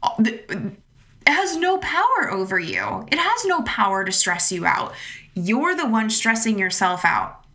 uh, 0.02 0.16
it 0.18 0.80
has 1.28 1.56
no 1.56 1.78
power 1.78 2.32
over 2.32 2.58
you. 2.58 3.06
It 3.12 3.20
has 3.20 3.46
no 3.46 3.62
power 3.62 4.04
to 4.04 4.12
stress 4.12 4.52
you 4.52 4.66
out. 4.66 4.96
You're 5.36 5.76
the 5.76 5.86
one 5.86 6.10
stressing 6.10 6.58
yourself 6.58 7.06
out. 7.06 7.46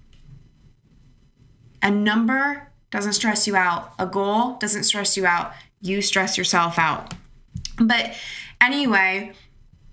A 1.82 1.90
number 1.90 2.71
doesn't 2.92 3.14
stress 3.14 3.49
you 3.49 3.56
out, 3.56 3.92
a 3.99 4.06
goal 4.06 4.59
doesn't 4.59 4.85
stress 4.85 5.16
you 5.16 5.26
out. 5.26 5.52
You 5.80 6.00
stress 6.00 6.38
yourself 6.38 6.78
out. 6.78 7.14
But 7.80 8.14
anyway, 8.61 9.32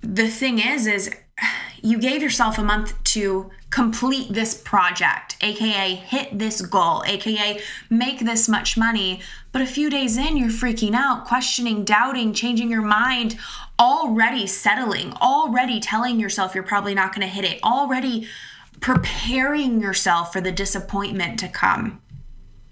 the 0.02 0.28
thing 0.28 0.60
is, 0.60 0.86
is 0.86 1.10
you 1.82 1.98
gave 1.98 2.22
yourself 2.22 2.60
a 2.60 2.64
month 2.64 3.04
to 3.16 3.50
complete 3.74 4.32
this 4.32 4.54
project, 4.54 5.36
aka 5.42 5.96
hit 5.96 6.38
this 6.38 6.62
goal, 6.62 7.04
aka 7.08 7.60
make 7.90 8.20
this 8.20 8.48
much 8.48 8.78
money. 8.78 9.20
But 9.52 9.64
a 9.64 9.66
few 9.66 9.90
days 9.90 10.16
in, 10.16 10.38
you're 10.38 10.50
freaking 10.50 10.94
out, 10.94 11.26
questioning, 11.26 11.84
doubting, 11.84 12.34
changing 12.34 12.70
your 12.70 12.84
mind, 12.84 13.36
already 13.80 14.46
settling, 14.46 15.14
already 15.14 15.80
telling 15.80 16.20
yourself 16.20 16.54
you're 16.54 16.64
probably 16.64 16.94
not 16.94 17.16
going 17.16 17.28
to 17.28 17.34
hit 17.34 17.46
it, 17.46 17.64
already 17.64 18.28
preparing 18.80 19.82
yourself 19.82 20.32
for 20.32 20.40
the 20.40 20.52
disappointment 20.52 21.40
to 21.40 21.48
come. 21.48 22.00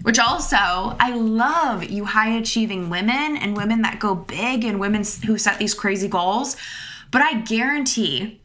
Which 0.03 0.19
also, 0.19 0.55
I 0.57 1.15
love 1.15 1.83
you 1.83 2.05
high 2.05 2.37
achieving 2.37 2.91
women 2.91 3.37
and 3.37 3.57
women 3.57 3.81
that 3.81 3.99
go 3.99 4.13
big 4.13 4.63
and 4.63 4.79
women 4.79 5.03
who 5.25 5.39
set 5.39 5.57
these 5.57 5.73
crazy 5.73 6.07
goals. 6.07 6.57
But 7.09 7.23
I 7.23 7.41
guarantee 7.41 8.40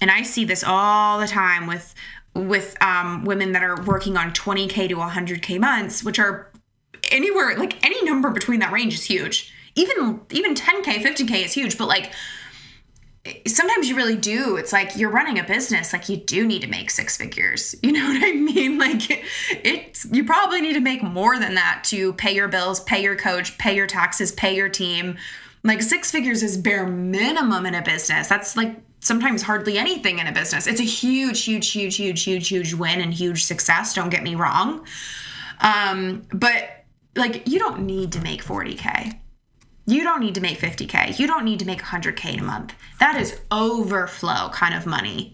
and 0.00 0.10
I 0.10 0.22
see 0.22 0.44
this 0.44 0.64
all 0.64 1.18
the 1.18 1.26
time 1.26 1.66
with 1.66 1.94
with 2.34 2.80
um, 2.80 3.24
women 3.24 3.52
that 3.52 3.62
are 3.62 3.82
working 3.82 4.16
on 4.16 4.32
20k 4.32 4.88
to 4.88 4.96
100k 4.96 5.58
months, 5.58 6.04
which 6.04 6.18
are 6.18 6.52
anywhere 7.10 7.56
like 7.56 7.84
any 7.84 8.02
number 8.04 8.30
between 8.30 8.60
that 8.60 8.72
range 8.72 8.94
is 8.94 9.04
huge. 9.04 9.52
Even 9.74 10.20
even 10.30 10.54
10k, 10.54 11.02
50k 11.02 11.44
is 11.44 11.52
huge, 11.52 11.78
but 11.78 11.88
like 11.88 12.12
sometimes 13.46 13.88
you 13.88 13.96
really 13.96 14.16
do. 14.16 14.56
It's 14.56 14.72
like 14.72 14.96
you're 14.96 15.10
running 15.10 15.38
a 15.38 15.44
business, 15.44 15.92
like 15.92 16.08
you 16.08 16.16
do 16.16 16.46
need 16.46 16.62
to 16.62 16.68
make 16.68 16.90
six 16.90 17.16
figures. 17.16 17.74
You 17.88 17.92
know 17.92 18.06
what 18.06 18.22
I 18.22 18.32
mean? 18.32 18.78
Like 18.78 19.02
it's 19.64 20.06
you 20.12 20.24
probably 20.24 20.60
need 20.60 20.74
to 20.74 20.80
make 20.80 21.02
more 21.02 21.38
than 21.38 21.54
that 21.54 21.82
to 21.86 22.12
pay 22.14 22.34
your 22.34 22.48
bills, 22.48 22.80
pay 22.80 23.02
your 23.02 23.16
coach, 23.16 23.56
pay 23.56 23.74
your 23.74 23.86
taxes, 23.86 24.32
pay 24.32 24.54
your 24.54 24.68
team. 24.68 25.16
Like 25.64 25.80
six 25.80 26.10
figures 26.10 26.42
is 26.42 26.58
bare 26.58 26.86
minimum 26.86 27.66
in 27.66 27.74
a 27.74 27.82
business. 27.82 28.28
That's 28.28 28.56
like 28.56 28.76
sometimes 29.08 29.42
hardly 29.42 29.78
anything 29.78 30.20
in 30.20 30.28
a 30.28 30.32
business. 30.32 30.68
It's 30.68 30.80
a 30.80 30.84
huge, 30.84 31.42
huge, 31.42 31.72
huge, 31.72 31.96
huge, 31.96 32.22
huge, 32.22 32.48
huge 32.48 32.74
win 32.74 33.00
and 33.00 33.12
huge 33.12 33.44
success. 33.44 33.94
Don't 33.94 34.10
get 34.10 34.22
me 34.22 34.36
wrong. 34.36 34.86
Um, 35.60 36.26
but 36.32 36.84
like, 37.16 37.48
you 37.48 37.58
don't 37.58 37.80
need 37.80 38.12
to 38.12 38.20
make 38.20 38.44
40K. 38.44 39.18
You 39.86 40.04
don't 40.04 40.20
need 40.20 40.34
to 40.34 40.40
make 40.40 40.58
50K. 40.58 41.18
You 41.18 41.26
don't 41.26 41.44
need 41.44 41.58
to 41.60 41.64
make 41.64 41.80
100K 41.82 42.34
in 42.34 42.40
a 42.40 42.44
month. 42.44 42.74
That 43.00 43.20
is 43.20 43.40
overflow 43.50 44.50
kind 44.50 44.74
of 44.74 44.86
money. 44.86 45.32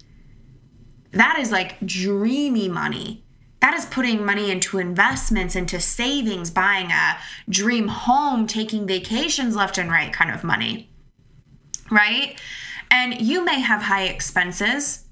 That 1.11 1.39
is 1.41 1.51
like 1.51 1.85
dreamy 1.85 2.69
money. 2.69 3.25
That 3.61 3.75
is 3.75 3.87
putting 3.87 4.25
money 4.25 4.51
into 4.51 4.79
investments, 4.79 5.57
into 5.57 5.81
savings, 5.81 6.51
buying 6.51 6.91
a 6.91 7.19
dream 7.49 7.89
home, 7.89 8.47
taking 8.47 8.87
vacations 8.87 9.57
left 9.57 9.79
and 9.79 9.91
right 9.91 10.13
kind 10.13 10.31
of 10.31 10.45
money. 10.45 10.91
Right? 11.91 12.39
And 12.91 13.21
you 13.21 13.45
may 13.45 13.61
have 13.61 13.83
high 13.83 14.05
expenses. 14.05 15.05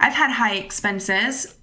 I've 0.00 0.14
had 0.14 0.32
high 0.32 0.54
expenses. 0.54 1.56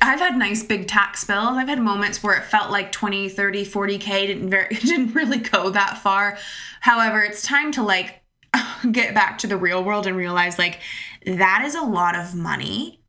I've 0.00 0.20
had 0.20 0.36
nice 0.36 0.62
big 0.62 0.86
tax 0.86 1.24
bills. 1.24 1.56
I've 1.56 1.68
had 1.68 1.80
moments 1.80 2.22
where 2.22 2.36
it 2.36 2.44
felt 2.44 2.70
like 2.70 2.92
20, 2.92 3.28
30, 3.28 3.64
40k 3.64 4.26
didn't 4.26 4.50
very 4.50 4.68
didn't 4.74 5.14
really 5.14 5.38
go 5.38 5.70
that 5.70 5.98
far. 5.98 6.38
However, 6.80 7.22
it's 7.22 7.42
time 7.42 7.72
to 7.72 7.82
like 7.82 8.22
get 8.92 9.14
back 9.14 9.38
to 9.38 9.46
the 9.46 9.56
real 9.56 9.82
world 9.82 10.06
and 10.06 10.16
realize 10.16 10.58
like 10.58 10.80
that 11.24 11.62
is 11.64 11.74
a 11.74 11.82
lot 11.82 12.14
of 12.14 12.34
money 12.34 13.00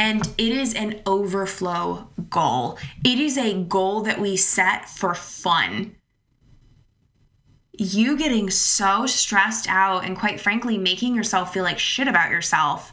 and 0.00 0.26
it 0.38 0.52
is 0.52 0.74
an 0.74 1.02
overflow 1.04 2.08
goal. 2.30 2.78
It 3.04 3.18
is 3.18 3.36
a 3.36 3.62
goal 3.64 4.00
that 4.02 4.18
we 4.18 4.34
set 4.36 4.88
for 4.88 5.14
fun. 5.14 5.94
You 7.82 8.18
getting 8.18 8.50
so 8.50 9.06
stressed 9.06 9.66
out 9.66 10.04
and, 10.04 10.14
quite 10.14 10.38
frankly, 10.38 10.76
making 10.76 11.14
yourself 11.14 11.54
feel 11.54 11.64
like 11.64 11.78
shit 11.78 12.08
about 12.08 12.30
yourself 12.30 12.92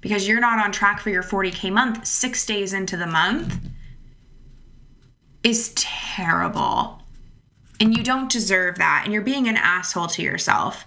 because 0.00 0.28
you're 0.28 0.38
not 0.38 0.60
on 0.60 0.70
track 0.70 1.00
for 1.00 1.10
your 1.10 1.24
40K 1.24 1.72
month 1.72 2.06
six 2.06 2.46
days 2.46 2.72
into 2.72 2.96
the 2.96 3.08
month 3.08 3.58
is 5.42 5.72
terrible. 5.74 7.02
And 7.80 7.96
you 7.96 8.04
don't 8.04 8.30
deserve 8.30 8.76
that. 8.78 9.00
And 9.02 9.12
you're 9.12 9.22
being 9.22 9.48
an 9.48 9.56
asshole 9.56 10.06
to 10.06 10.22
yourself. 10.22 10.84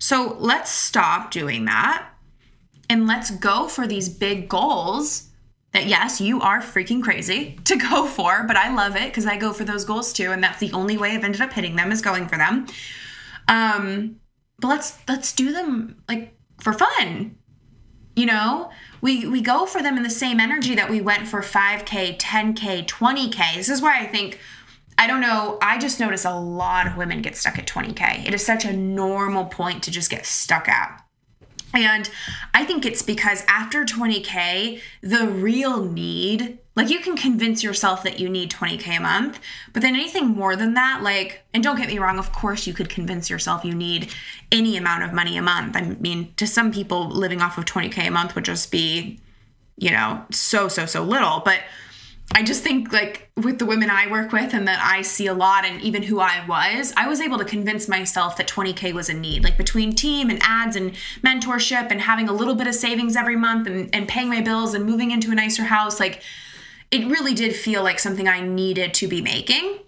So 0.00 0.36
let's 0.40 0.72
stop 0.72 1.30
doing 1.30 1.66
that 1.66 2.08
and 2.90 3.06
let's 3.06 3.30
go 3.30 3.68
for 3.68 3.86
these 3.86 4.08
big 4.08 4.48
goals 4.48 5.28
that 5.72 5.86
yes, 5.86 6.20
you 6.20 6.40
are 6.40 6.60
freaking 6.60 7.02
crazy 7.02 7.58
to 7.64 7.76
go 7.76 8.06
for, 8.06 8.44
but 8.44 8.56
I 8.56 8.74
love 8.74 8.96
it 8.96 9.06
because 9.06 9.26
I 9.26 9.36
go 9.36 9.52
for 9.52 9.64
those 9.64 9.84
goals 9.84 10.12
too, 10.12 10.30
and 10.30 10.42
that's 10.42 10.60
the 10.60 10.72
only 10.72 10.96
way 10.96 11.12
I've 11.12 11.24
ended 11.24 11.40
up 11.40 11.52
hitting 11.52 11.76
them 11.76 11.92
is 11.92 12.02
going 12.02 12.28
for 12.28 12.36
them. 12.36 12.66
Um, 13.48 14.16
but 14.60 14.68
let's 14.68 14.98
let's 15.08 15.32
do 15.32 15.52
them 15.52 16.02
like 16.08 16.34
for 16.60 16.72
fun. 16.72 17.36
You 18.14 18.26
know, 18.26 18.70
we 19.00 19.26
we 19.26 19.40
go 19.40 19.66
for 19.66 19.82
them 19.82 19.96
in 19.96 20.02
the 20.02 20.10
same 20.10 20.38
energy 20.38 20.74
that 20.74 20.90
we 20.90 21.00
went 21.00 21.26
for 21.26 21.40
5k, 21.40 22.18
10k, 22.18 22.86
20k. 22.86 23.56
This 23.56 23.68
is 23.68 23.80
why 23.80 24.00
I 24.00 24.06
think 24.06 24.38
I 24.98 25.06
don't 25.06 25.20
know, 25.20 25.58
I 25.62 25.78
just 25.78 25.98
notice 25.98 26.24
a 26.24 26.38
lot 26.38 26.86
of 26.86 26.96
women 26.96 27.22
get 27.22 27.36
stuck 27.36 27.58
at 27.58 27.66
20k. 27.66 28.28
It 28.28 28.34
is 28.34 28.44
such 28.44 28.64
a 28.64 28.72
normal 28.72 29.46
point 29.46 29.82
to 29.84 29.90
just 29.90 30.10
get 30.10 30.26
stuck 30.26 30.68
at. 30.68 31.01
And 31.74 32.10
I 32.52 32.64
think 32.64 32.84
it's 32.84 33.02
because 33.02 33.42
after 33.48 33.84
20K, 33.84 34.80
the 35.00 35.26
real 35.26 35.84
need, 35.84 36.58
like 36.76 36.90
you 36.90 37.00
can 37.00 37.16
convince 37.16 37.62
yourself 37.62 38.02
that 38.02 38.20
you 38.20 38.28
need 38.28 38.50
20K 38.50 38.98
a 38.98 39.00
month, 39.00 39.40
but 39.72 39.82
then 39.82 39.94
anything 39.94 40.28
more 40.28 40.54
than 40.56 40.74
that, 40.74 41.02
like, 41.02 41.42
and 41.54 41.62
don't 41.62 41.76
get 41.76 41.88
me 41.88 41.98
wrong, 41.98 42.18
of 42.18 42.32
course 42.32 42.66
you 42.66 42.74
could 42.74 42.88
convince 42.88 43.30
yourself 43.30 43.64
you 43.64 43.74
need 43.74 44.12
any 44.50 44.76
amount 44.76 45.02
of 45.02 45.12
money 45.12 45.36
a 45.36 45.42
month. 45.42 45.76
I 45.76 45.82
mean, 45.82 46.32
to 46.36 46.46
some 46.46 46.72
people, 46.72 47.08
living 47.08 47.40
off 47.40 47.58
of 47.58 47.64
20K 47.64 48.08
a 48.08 48.10
month 48.10 48.34
would 48.34 48.44
just 48.44 48.70
be, 48.70 49.18
you 49.76 49.90
know, 49.90 50.24
so, 50.30 50.68
so, 50.68 50.86
so 50.86 51.02
little. 51.02 51.40
But 51.44 51.60
I 52.34 52.42
just 52.42 52.62
think 52.62 52.92
like 52.92 53.30
with 53.36 53.58
the 53.58 53.66
women 53.66 53.90
I 53.90 54.10
work 54.10 54.32
with 54.32 54.54
and 54.54 54.66
that 54.66 54.80
I 54.82 55.02
see 55.02 55.26
a 55.26 55.34
lot 55.34 55.64
and 55.64 55.80
even 55.82 56.02
who 56.02 56.18
I 56.20 56.44
was, 56.46 56.92
I 56.96 57.06
was 57.06 57.20
able 57.20 57.38
to 57.38 57.44
convince 57.44 57.88
myself 57.88 58.36
that 58.36 58.48
20k 58.48 58.92
was 58.92 59.08
a 59.08 59.14
need. 59.14 59.44
Like 59.44 59.58
between 59.58 59.94
team 59.94 60.30
and 60.30 60.38
ads 60.42 60.76
and 60.76 60.92
mentorship 61.22 61.90
and 61.90 62.00
having 62.00 62.28
a 62.28 62.32
little 62.32 62.54
bit 62.54 62.66
of 62.66 62.74
savings 62.74 63.16
every 63.16 63.36
month 63.36 63.66
and, 63.66 63.94
and 63.94 64.08
paying 64.08 64.28
my 64.28 64.40
bills 64.40 64.74
and 64.74 64.84
moving 64.84 65.10
into 65.10 65.30
a 65.30 65.34
nicer 65.34 65.64
house, 65.64 66.00
like 66.00 66.22
it 66.90 67.06
really 67.06 67.34
did 67.34 67.54
feel 67.54 67.82
like 67.82 67.98
something 67.98 68.26
I 68.26 68.40
needed 68.40 68.94
to 68.94 69.08
be 69.08 69.20
making. 69.20 69.80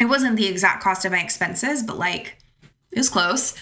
It 0.00 0.06
wasn't 0.06 0.36
the 0.36 0.46
exact 0.46 0.82
cost 0.82 1.04
of 1.04 1.12
my 1.12 1.20
expenses, 1.20 1.82
but 1.82 1.98
like 1.98 2.36
it 2.90 2.98
was 2.98 3.08
close. 3.08 3.54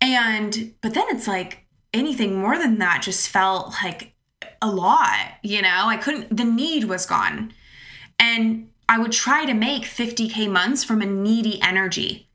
And 0.00 0.72
but 0.80 0.94
then 0.94 1.06
it's 1.08 1.28
like 1.28 1.64
anything 1.92 2.38
more 2.38 2.58
than 2.58 2.78
that 2.78 3.02
just 3.02 3.28
felt 3.28 3.74
like 3.82 4.09
a 4.62 4.70
lot, 4.70 5.28
you 5.42 5.62
know? 5.62 5.84
I 5.86 5.96
couldn't, 5.96 6.36
the 6.36 6.44
need 6.44 6.84
was 6.84 7.06
gone. 7.06 7.52
And 8.18 8.68
I 8.88 8.98
would 8.98 9.12
try 9.12 9.44
to 9.44 9.54
make 9.54 9.82
50K 9.84 10.50
months 10.50 10.84
from 10.84 11.00
a 11.00 11.06
needy 11.06 11.60
energy, 11.62 12.28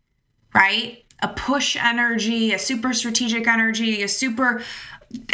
right? 0.54 1.04
A 1.22 1.28
push 1.28 1.76
energy, 1.76 2.54
a 2.54 2.60
super 2.60 2.94
strategic 2.94 3.48
energy, 3.48 4.02
a 4.02 4.08
super, 4.08 4.64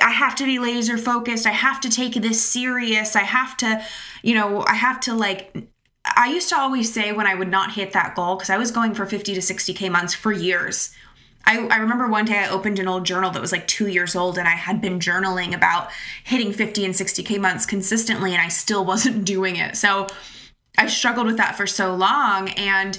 I 0.01 0.11
have 0.11 0.35
to 0.35 0.45
be 0.45 0.59
laser 0.59 0.97
focused. 0.97 1.45
I 1.45 1.51
have 1.51 1.79
to 1.81 1.89
take 1.89 2.13
this 2.15 2.41
serious. 2.41 3.15
I 3.15 3.23
have 3.23 3.55
to, 3.57 3.83
you 4.23 4.35
know, 4.35 4.63
I 4.67 4.75
have 4.75 4.99
to 5.01 5.13
like, 5.13 5.55
I 6.17 6.31
used 6.31 6.49
to 6.49 6.57
always 6.57 6.91
say 6.91 7.11
when 7.11 7.27
I 7.27 7.35
would 7.35 7.49
not 7.49 7.73
hit 7.73 7.93
that 7.93 8.15
goal, 8.15 8.35
because 8.35 8.49
I 8.49 8.57
was 8.57 8.71
going 8.71 8.95
for 8.95 9.05
50 9.05 9.33
to 9.35 9.39
60K 9.39 9.91
months 9.91 10.13
for 10.13 10.31
years 10.31 10.93
I, 11.45 11.67
I 11.67 11.77
remember 11.77 12.07
one 12.07 12.25
day 12.25 12.37
I 12.37 12.49
opened 12.49 12.79
an 12.79 12.87
old 12.87 13.05
journal 13.05 13.31
that 13.31 13.41
was 13.41 13.51
like 13.51 13.67
two 13.67 13.87
years 13.87 14.15
old, 14.15 14.37
and 14.37 14.47
I 14.47 14.51
had 14.51 14.81
been 14.81 14.99
journaling 14.99 15.55
about 15.55 15.89
hitting 16.23 16.53
50 16.53 16.85
and 16.85 16.93
60K 16.93 17.39
months 17.39 17.65
consistently, 17.65 18.33
and 18.33 18.41
I 18.41 18.47
still 18.47 18.85
wasn't 18.91 19.25
doing 19.25 19.55
it. 19.55 19.75
So 19.75 20.07
I 20.77 20.87
struggled 20.87 21.27
with 21.27 21.37
that 21.37 21.55
for 21.55 21.67
so 21.67 21.95
long. 21.95 22.49
And 22.49 22.97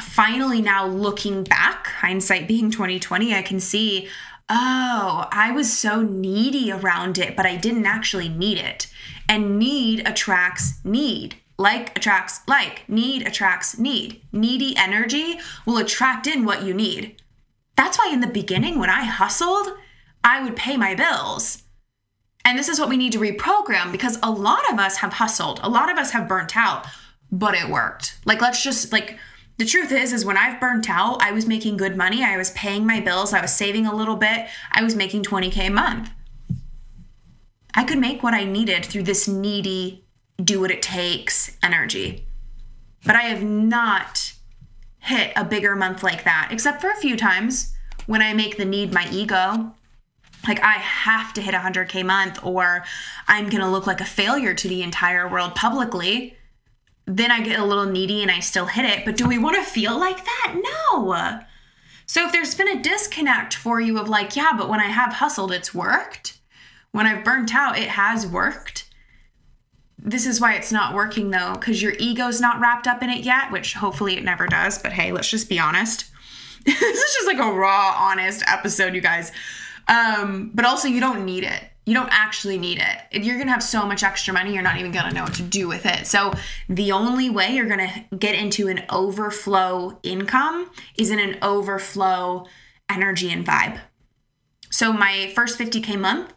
finally, 0.00 0.62
now 0.62 0.86
looking 0.86 1.44
back, 1.44 1.86
hindsight 1.86 2.48
being 2.48 2.70
2020, 2.70 3.34
I 3.34 3.42
can 3.42 3.60
see, 3.60 4.08
oh, 4.48 5.28
I 5.30 5.52
was 5.52 5.72
so 5.72 6.02
needy 6.02 6.72
around 6.72 7.18
it, 7.18 7.36
but 7.36 7.46
I 7.46 7.56
didn't 7.56 7.86
actually 7.86 8.28
need 8.28 8.58
it. 8.58 8.88
And 9.28 9.58
need 9.58 10.06
attracts 10.06 10.84
need. 10.84 11.36
Like 11.58 11.96
attracts 11.96 12.40
like. 12.48 12.88
Need 12.88 13.26
attracts 13.26 13.78
need. 13.78 14.22
Needy 14.32 14.76
energy 14.76 15.38
will 15.66 15.78
attract 15.78 16.26
in 16.26 16.44
what 16.44 16.62
you 16.62 16.74
need. 16.74 17.21
That's 17.76 17.98
why 17.98 18.10
in 18.12 18.20
the 18.20 18.26
beginning, 18.26 18.78
when 18.78 18.90
I 18.90 19.04
hustled, 19.04 19.68
I 20.24 20.42
would 20.42 20.56
pay 20.56 20.76
my 20.76 20.94
bills. 20.94 21.62
And 22.44 22.58
this 22.58 22.68
is 22.68 22.78
what 22.78 22.88
we 22.88 22.96
need 22.96 23.12
to 23.12 23.18
reprogram 23.18 23.92
because 23.92 24.18
a 24.22 24.30
lot 24.30 24.70
of 24.72 24.78
us 24.78 24.98
have 24.98 25.14
hustled, 25.14 25.60
a 25.62 25.68
lot 25.68 25.90
of 25.90 25.96
us 25.96 26.10
have 26.10 26.28
burnt 26.28 26.56
out, 26.56 26.86
but 27.30 27.54
it 27.54 27.68
worked. 27.68 28.18
Like, 28.24 28.40
let's 28.40 28.62
just, 28.62 28.92
like, 28.92 29.18
the 29.58 29.64
truth 29.64 29.92
is, 29.92 30.12
is 30.12 30.24
when 30.24 30.36
I've 30.36 30.60
burnt 30.60 30.90
out, 30.90 31.22
I 31.22 31.32
was 31.32 31.46
making 31.46 31.76
good 31.76 31.96
money, 31.96 32.24
I 32.24 32.36
was 32.36 32.50
paying 32.50 32.86
my 32.86 33.00
bills, 33.00 33.32
I 33.32 33.40
was 33.40 33.54
saving 33.54 33.86
a 33.86 33.94
little 33.94 34.16
bit, 34.16 34.48
I 34.72 34.82
was 34.82 34.96
making 34.96 35.22
20K 35.22 35.68
a 35.68 35.70
month. 35.70 36.10
I 37.74 37.84
could 37.84 37.98
make 37.98 38.22
what 38.22 38.34
I 38.34 38.44
needed 38.44 38.84
through 38.84 39.04
this 39.04 39.28
needy, 39.28 40.04
do 40.42 40.60
what 40.60 40.70
it 40.70 40.82
takes 40.82 41.56
energy. 41.62 42.26
But 43.04 43.16
I 43.16 43.22
have 43.22 43.42
not 43.42 44.21
hit 45.02 45.32
a 45.34 45.44
bigger 45.44 45.74
month 45.74 46.02
like 46.02 46.24
that, 46.24 46.48
except 46.50 46.80
for 46.80 46.90
a 46.90 46.96
few 46.96 47.16
times 47.16 47.74
when 48.06 48.22
I 48.22 48.32
make 48.34 48.56
the 48.56 48.64
need 48.64 48.92
my 48.92 49.08
ego. 49.10 49.74
Like, 50.46 50.60
I 50.60 50.72
have 50.72 51.32
to 51.34 51.42
hit 51.42 51.54
a 51.54 51.58
100K 51.58 52.04
month 52.04 52.40
or 52.42 52.84
I'm 53.28 53.48
going 53.48 53.62
to 53.62 53.68
look 53.68 53.86
like 53.86 54.00
a 54.00 54.04
failure 54.04 54.54
to 54.54 54.68
the 54.68 54.82
entire 54.82 55.28
world 55.28 55.54
publicly. 55.54 56.36
Then 57.06 57.30
I 57.30 57.42
get 57.42 57.60
a 57.60 57.64
little 57.64 57.86
needy 57.86 58.22
and 58.22 58.30
I 58.30 58.40
still 58.40 58.66
hit 58.66 58.84
it. 58.84 59.04
But 59.04 59.16
do 59.16 59.26
we 59.26 59.38
want 59.38 59.56
to 59.56 59.70
feel 59.70 59.98
like 59.98 60.24
that? 60.24 60.60
No. 60.92 61.40
So, 62.06 62.26
if 62.26 62.32
there's 62.32 62.54
been 62.54 62.76
a 62.76 62.82
disconnect 62.82 63.54
for 63.54 63.80
you 63.80 63.98
of 63.98 64.08
like, 64.08 64.34
yeah, 64.36 64.52
but 64.56 64.68
when 64.68 64.80
I 64.80 64.88
have 64.88 65.14
hustled, 65.14 65.52
it's 65.52 65.74
worked. 65.74 66.38
When 66.90 67.06
I've 67.06 67.24
burnt 67.24 67.54
out, 67.54 67.78
it 67.78 67.88
has 67.88 68.26
worked 68.26 68.88
this 70.04 70.26
is 70.26 70.40
why 70.40 70.54
it's 70.54 70.72
not 70.72 70.94
working 70.94 71.30
though, 71.30 71.52
because 71.54 71.80
your 71.80 71.92
ego's 71.98 72.40
not 72.40 72.60
wrapped 72.60 72.86
up 72.86 73.02
in 73.02 73.10
it 73.10 73.24
yet, 73.24 73.52
which 73.52 73.74
hopefully 73.74 74.16
it 74.16 74.24
never 74.24 74.46
does. 74.46 74.78
But 74.78 74.92
hey, 74.92 75.12
let's 75.12 75.30
just 75.30 75.48
be 75.48 75.58
honest. 75.58 76.06
this 76.64 76.80
is 76.82 77.14
just 77.14 77.26
like 77.26 77.38
a 77.38 77.52
raw, 77.52 77.94
honest 77.96 78.42
episode, 78.46 78.94
you 78.94 79.00
guys. 79.00 79.32
Um, 79.88 80.50
but 80.54 80.64
also, 80.64 80.88
you 80.88 81.00
don't 81.00 81.24
need 81.24 81.44
it. 81.44 81.62
You 81.86 81.94
don't 81.94 82.10
actually 82.12 82.58
need 82.58 82.80
it. 82.80 83.24
You're 83.24 83.38
gonna 83.38 83.50
have 83.50 83.62
so 83.62 83.84
much 83.86 84.04
extra 84.04 84.32
money, 84.32 84.54
you're 84.54 84.62
not 84.62 84.78
even 84.78 84.92
gonna 84.92 85.12
know 85.12 85.24
what 85.24 85.34
to 85.34 85.42
do 85.42 85.66
with 85.66 85.86
it. 85.86 86.06
So, 86.06 86.32
the 86.68 86.92
only 86.92 87.28
way 87.30 87.54
you're 87.54 87.68
gonna 87.68 88.06
get 88.16 88.36
into 88.36 88.68
an 88.68 88.84
overflow 88.90 89.98
income 90.04 90.70
is 90.96 91.10
in 91.10 91.18
an 91.18 91.38
overflow 91.42 92.46
energy 92.88 93.32
and 93.32 93.44
vibe. 93.44 93.80
So, 94.70 94.92
my 94.92 95.32
first 95.34 95.58
50K 95.58 95.98
month 95.98 96.32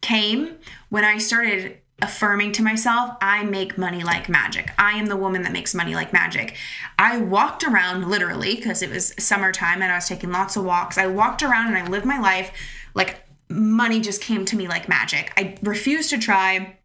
came 0.00 0.56
when 0.88 1.04
I 1.04 1.18
started 1.18 1.78
affirming 2.02 2.52
to 2.52 2.62
myself, 2.62 3.16
I 3.22 3.44
make 3.44 3.78
money 3.78 4.02
like 4.04 4.28
magic. 4.28 4.70
I 4.78 4.92
am 4.92 5.06
the 5.06 5.16
woman 5.16 5.42
that 5.42 5.52
makes 5.52 5.74
money 5.74 5.94
like 5.94 6.12
magic. 6.12 6.54
I 6.98 7.18
walked 7.18 7.64
around 7.64 8.08
literally 8.08 8.54
because 8.54 8.82
it 8.82 8.90
was 8.90 9.14
summertime 9.18 9.80
and 9.80 9.90
I 9.90 9.96
was 9.96 10.08
taking 10.08 10.30
lots 10.30 10.56
of 10.56 10.64
walks. 10.64 10.98
I 10.98 11.06
walked 11.06 11.42
around 11.42 11.68
and 11.68 11.78
I 11.78 11.86
lived 11.88 12.04
my 12.04 12.18
life 12.18 12.52
like 12.94 13.22
money 13.48 14.00
just 14.00 14.20
came 14.20 14.44
to 14.46 14.56
me 14.56 14.68
like 14.68 14.88
magic. 14.88 15.32
I 15.36 15.56
refused 15.62 16.10
to 16.10 16.18
try 16.18 16.76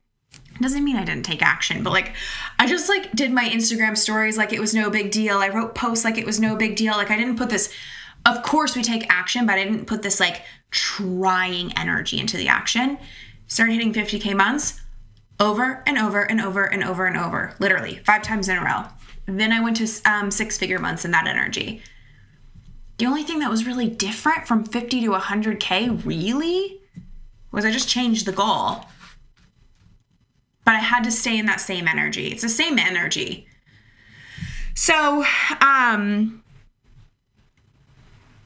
doesn't 0.59 0.83
mean 0.83 0.95
I 0.95 1.03
didn't 1.03 1.23
take 1.23 1.41
action, 1.41 1.81
but 1.81 1.91
like 1.91 2.13
I 2.59 2.67
just 2.67 2.87
like 2.87 3.11
did 3.13 3.31
my 3.31 3.49
Instagram 3.49 3.97
stories 3.97 4.37
like 4.37 4.53
it 4.53 4.59
was 4.59 4.75
no 4.75 4.91
big 4.91 5.09
deal. 5.09 5.39
I 5.39 5.49
wrote 5.49 5.73
posts 5.73 6.05
like 6.05 6.19
it 6.19 6.25
was 6.25 6.39
no 6.39 6.55
big 6.55 6.75
deal. 6.75 6.93
Like 6.93 7.09
I 7.09 7.17
didn't 7.17 7.37
put 7.37 7.49
this 7.49 7.73
of 8.25 8.43
course 8.43 8.75
we 8.75 8.83
take 8.83 9.11
action, 9.11 9.47
but 9.47 9.57
I 9.57 9.63
didn't 9.63 9.85
put 9.85 10.03
this 10.03 10.19
like 10.19 10.43
trying 10.69 11.75
energy 11.77 12.19
into 12.19 12.37
the 12.37 12.47
action. 12.47 12.99
Started 13.47 13.73
hitting 13.73 13.93
50k 13.93 14.35
months 14.35 14.80
over 15.41 15.81
and 15.87 15.97
over 15.97 16.21
and 16.21 16.39
over 16.39 16.63
and 16.63 16.83
over 16.83 17.07
and 17.07 17.17
over, 17.17 17.55
literally 17.59 17.95
five 18.05 18.21
times 18.21 18.47
in 18.47 18.57
a 18.57 18.63
row. 18.63 18.83
Then 19.25 19.51
I 19.51 19.59
went 19.59 19.77
to 19.77 20.09
um, 20.09 20.29
six 20.29 20.57
figure 20.57 20.79
months 20.79 21.03
in 21.03 21.11
that 21.11 21.27
energy. 21.27 21.81
The 22.97 23.07
only 23.07 23.23
thing 23.23 23.39
that 23.39 23.49
was 23.49 23.65
really 23.65 23.89
different 23.89 24.47
from 24.47 24.63
50 24.63 25.01
to 25.01 25.09
100K, 25.09 26.05
really, 26.05 26.79
was 27.51 27.65
I 27.65 27.71
just 27.71 27.89
changed 27.89 28.27
the 28.27 28.31
goal. 28.31 28.85
But 30.63 30.75
I 30.75 30.79
had 30.79 31.03
to 31.05 31.11
stay 31.11 31.39
in 31.39 31.47
that 31.47 31.59
same 31.59 31.87
energy. 31.87 32.27
It's 32.27 32.43
the 32.43 32.49
same 32.49 32.77
energy. 32.77 33.47
So, 34.75 35.25
um, 35.59 36.43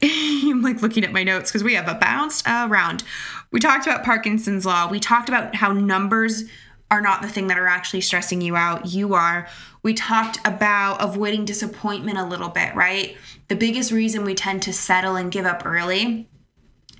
I'm 0.02 0.62
like 0.62 0.80
looking 0.80 1.04
at 1.04 1.12
my 1.12 1.24
notes 1.24 1.50
because 1.50 1.62
we 1.62 1.74
have 1.74 1.88
a 1.88 1.94
bounced 1.94 2.46
around. 2.46 3.04
We 3.52 3.60
talked 3.60 3.86
about 3.86 4.02
Parkinson's 4.02 4.64
law. 4.64 4.88
We 4.88 4.98
talked 4.98 5.28
about 5.28 5.54
how 5.54 5.72
numbers 5.72 6.44
are 6.90 7.00
not 7.00 7.22
the 7.22 7.28
thing 7.28 7.48
that 7.48 7.58
are 7.58 7.66
actually 7.66 8.00
stressing 8.00 8.40
you 8.40 8.56
out. 8.56 8.86
You 8.86 9.14
are. 9.14 9.48
We 9.82 9.94
talked 9.94 10.38
about 10.44 11.02
avoiding 11.02 11.44
disappointment 11.44 12.18
a 12.18 12.24
little 12.24 12.48
bit, 12.48 12.74
right? 12.74 13.16
The 13.48 13.56
biggest 13.56 13.92
reason 13.92 14.24
we 14.24 14.34
tend 14.34 14.62
to 14.62 14.72
settle 14.72 15.16
and 15.16 15.32
give 15.32 15.46
up 15.46 15.64
early 15.66 16.28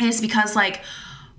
is 0.01 0.21
because, 0.21 0.57
like, 0.57 0.83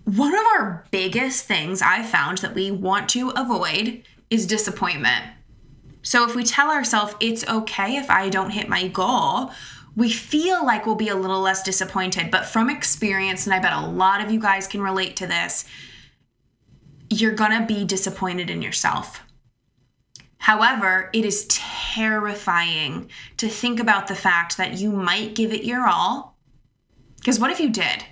one 0.04 0.34
of 0.34 0.46
our 0.58 0.86
biggest 0.92 1.46
things 1.46 1.82
I 1.82 2.04
found 2.04 2.38
that 2.40 2.56
we 2.56 2.72
want 2.72 3.10
to 3.10 3.30
avoid 3.32 4.04
is 4.30 4.46
disappointment. 4.46 5.26
So 6.02 6.26
if 6.26 6.36
we 6.36 6.46
tell 6.46 6.72
ourselves 6.72 7.16
it's 7.20 7.48
okay 7.48 7.98
if 7.98 8.10
I 8.10 8.30
don't 8.30 8.52
hit 8.52 8.70
my 8.70 8.88
goal, 8.88 9.52
we 9.98 10.10
feel 10.10 10.66
like 10.66 10.86
we'll 10.86 10.96
be 10.96 11.10
a 11.10 11.16
little 11.16 11.42
less 11.42 11.64
disappointed. 11.64 12.32
But 12.32 12.46
from 12.46 12.70
experience, 12.70 13.46
and 13.46 13.54
I 13.54 13.60
bet 13.60 13.74
a 13.74 13.88
lot 13.88 14.22
of 14.22 14.32
you 14.32 14.40
guys 14.40 14.68
can 14.68 14.82
relate 14.82 15.18
to 15.18 15.28
this, 15.28 15.66
you're 17.10 17.34
gonna 17.34 17.66
be 17.66 17.86
disappointed 17.86 18.50
in 18.50 18.62
yourself. 18.62 19.22
However, 20.40 21.10
it 21.14 21.26
is 21.26 21.48
terrifying 21.50 23.10
to 23.38 23.48
think 23.48 23.80
about 23.80 24.08
the 24.08 24.16
fact 24.16 24.58
that 24.58 24.78
you 24.78 24.92
might 24.92 25.36
give 25.36 25.52
it 25.52 25.64
your 25.64 25.88
all. 25.88 26.38
Because 27.18 27.40
what 27.40 27.52
if 27.52 27.60
you 27.60 27.70
did? 27.70 28.06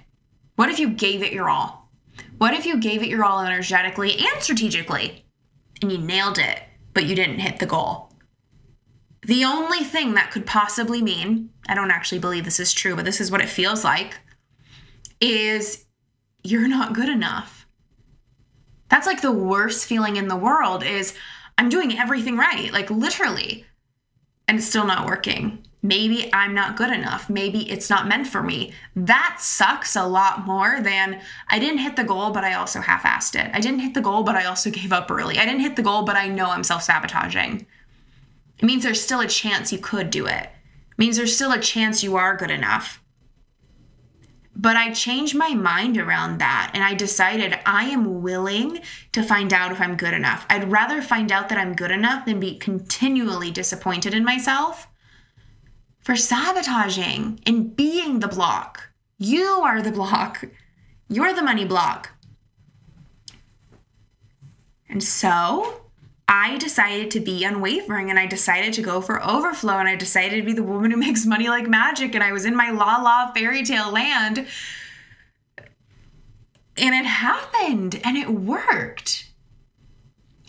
What 0.55 0.69
if 0.69 0.79
you 0.79 0.89
gave 0.89 1.23
it 1.23 1.33
your 1.33 1.49
all? 1.49 1.91
What 2.37 2.53
if 2.53 2.65
you 2.65 2.77
gave 2.79 3.03
it 3.03 3.09
your 3.09 3.23
all 3.23 3.41
energetically 3.41 4.17
and 4.17 4.41
strategically 4.41 5.25
and 5.81 5.91
you 5.91 5.97
nailed 5.97 6.37
it? 6.37 6.59
but 6.95 7.05
you 7.05 7.13
didn't 7.13 7.39
hit 7.39 7.59
the 7.59 7.67
goal. 7.67 8.09
The 9.21 9.43
only 9.43 9.83
thing 9.83 10.15
that 10.15 10.31
could 10.31 10.47
possibly 10.47 11.03
mean, 11.03 11.51
I 11.67 11.75
don't 11.75 11.91
actually 11.91 12.19
believe 12.19 12.45
this 12.45 12.59
is 12.59 12.73
true, 12.73 12.95
but 12.95 13.05
this 13.05 13.21
is 13.21 13.29
what 13.29 13.41
it 13.41 13.49
feels 13.49 13.83
like, 13.83 14.19
is 15.21 15.85
you're 16.43 16.67
not 16.67 16.93
good 16.93 17.09
enough. 17.09 17.54
That's 18.89 19.07
like 19.07 19.21
the 19.21 19.31
worst 19.31 19.85
feeling 19.85 20.15
in 20.15 20.27
the 20.27 20.35
world 20.35 20.83
is 20.83 21.15
I'm 21.57 21.69
doing 21.69 21.97
everything 21.97 22.37
right, 22.37 22.71
like 22.71 22.89
literally, 22.89 23.65
and 24.47 24.57
it's 24.57 24.67
still 24.67 24.85
not 24.85 25.05
working. 25.05 25.63
Maybe 25.81 26.33
I'm 26.33 26.55
not 26.55 26.77
good 26.77 26.91
enough. 26.91 27.29
Maybe 27.29 27.69
it's 27.71 27.91
not 27.91 28.07
meant 28.07 28.25
for 28.25 28.41
me. 28.41 28.73
That 28.95 29.37
sucks 29.39 29.95
a 29.95 30.07
lot 30.07 30.45
more 30.45 30.81
than 30.81 31.21
I 31.47 31.59
didn't 31.59 31.77
hit 31.77 31.95
the 31.95 32.03
goal, 32.03 32.31
but 32.31 32.43
I 32.43 32.55
also 32.55 32.81
half 32.81 33.03
assed 33.03 33.39
it. 33.39 33.51
I 33.53 33.59
didn't 33.59 33.81
hit 33.81 33.93
the 33.93 34.01
goal, 34.01 34.23
but 34.23 34.35
I 34.35 34.45
also 34.45 34.69
gave 34.71 34.91
up 34.91 35.11
early. 35.11 35.37
I 35.37 35.45
didn't 35.45 35.59
hit 35.59 35.75
the 35.75 35.83
goal, 35.83 36.03
but 36.03 36.15
I 36.15 36.27
know 36.27 36.47
I'm 36.47 36.63
self 36.63 36.81
sabotaging. 36.81 37.67
It 38.57 38.65
means 38.65 38.83
there's 38.83 39.01
still 39.01 39.19
a 39.19 39.27
chance 39.27 39.71
you 39.71 39.77
could 39.77 40.09
do 40.09 40.25
it. 40.25 40.43
It 40.43 40.97
means 40.97 41.17
there's 41.17 41.35
still 41.35 41.51
a 41.51 41.59
chance 41.59 42.03
you 42.03 42.15
are 42.15 42.35
good 42.35 42.51
enough. 42.51 43.01
But 44.55 44.77
I 44.77 44.93
changed 44.93 45.35
my 45.35 45.53
mind 45.53 45.97
around 45.97 46.39
that 46.39 46.71
and 46.73 46.83
I 46.83 46.93
decided 46.93 47.59
I 47.65 47.85
am 47.85 48.21
willing 48.21 48.79
to 49.11 49.21
find 49.21 49.51
out 49.51 49.71
if 49.71 49.81
I'm 49.81 49.97
good 49.97 50.13
enough. 50.13 50.45
I'd 50.49 50.71
rather 50.71 51.01
find 51.01 51.31
out 51.31 51.49
that 51.49 51.57
I'm 51.57 51.75
good 51.75 51.91
enough 51.91 52.25
than 52.25 52.39
be 52.39 52.57
continually 52.57 53.51
disappointed 53.51 54.13
in 54.13 54.23
myself 54.23 54.87
for 55.99 56.15
sabotaging 56.15 57.41
and 57.45 57.75
being 57.75 58.19
the 58.19 58.27
block. 58.27 58.91
You 59.17 59.61
are 59.63 59.81
the 59.81 59.91
block. 59.91 60.45
You're 61.09 61.33
the 61.33 61.43
money 61.43 61.65
block. 61.65 62.11
And 64.87 65.03
so 65.03 65.84
I 66.45 66.57
decided 66.57 67.09
to 67.11 67.19
be 67.19 67.43
unwavering 67.43 68.11
and 68.11 68.19
I 68.19 68.27
decided 68.27 68.73
to 68.73 68.83
go 68.83 69.01
for 69.01 69.23
overflow 69.25 69.79
and 69.79 69.89
I 69.89 69.95
decided 69.95 70.37
to 70.37 70.45
be 70.45 70.53
the 70.53 70.61
woman 70.61 70.91
who 70.91 70.97
makes 71.07 71.25
money 71.25 71.49
like 71.49 71.67
magic. 71.67 72.13
And 72.13 72.23
I 72.23 72.33
was 72.33 72.45
in 72.45 72.55
my 72.55 72.69
la 72.69 72.97
la 72.97 73.31
fairy 73.31 73.63
tale 73.63 73.91
land. 73.91 74.45
And 76.77 76.93
it 76.93 77.05
happened 77.05 77.99
and 78.03 78.15
it 78.15 78.29
worked. 78.29 79.27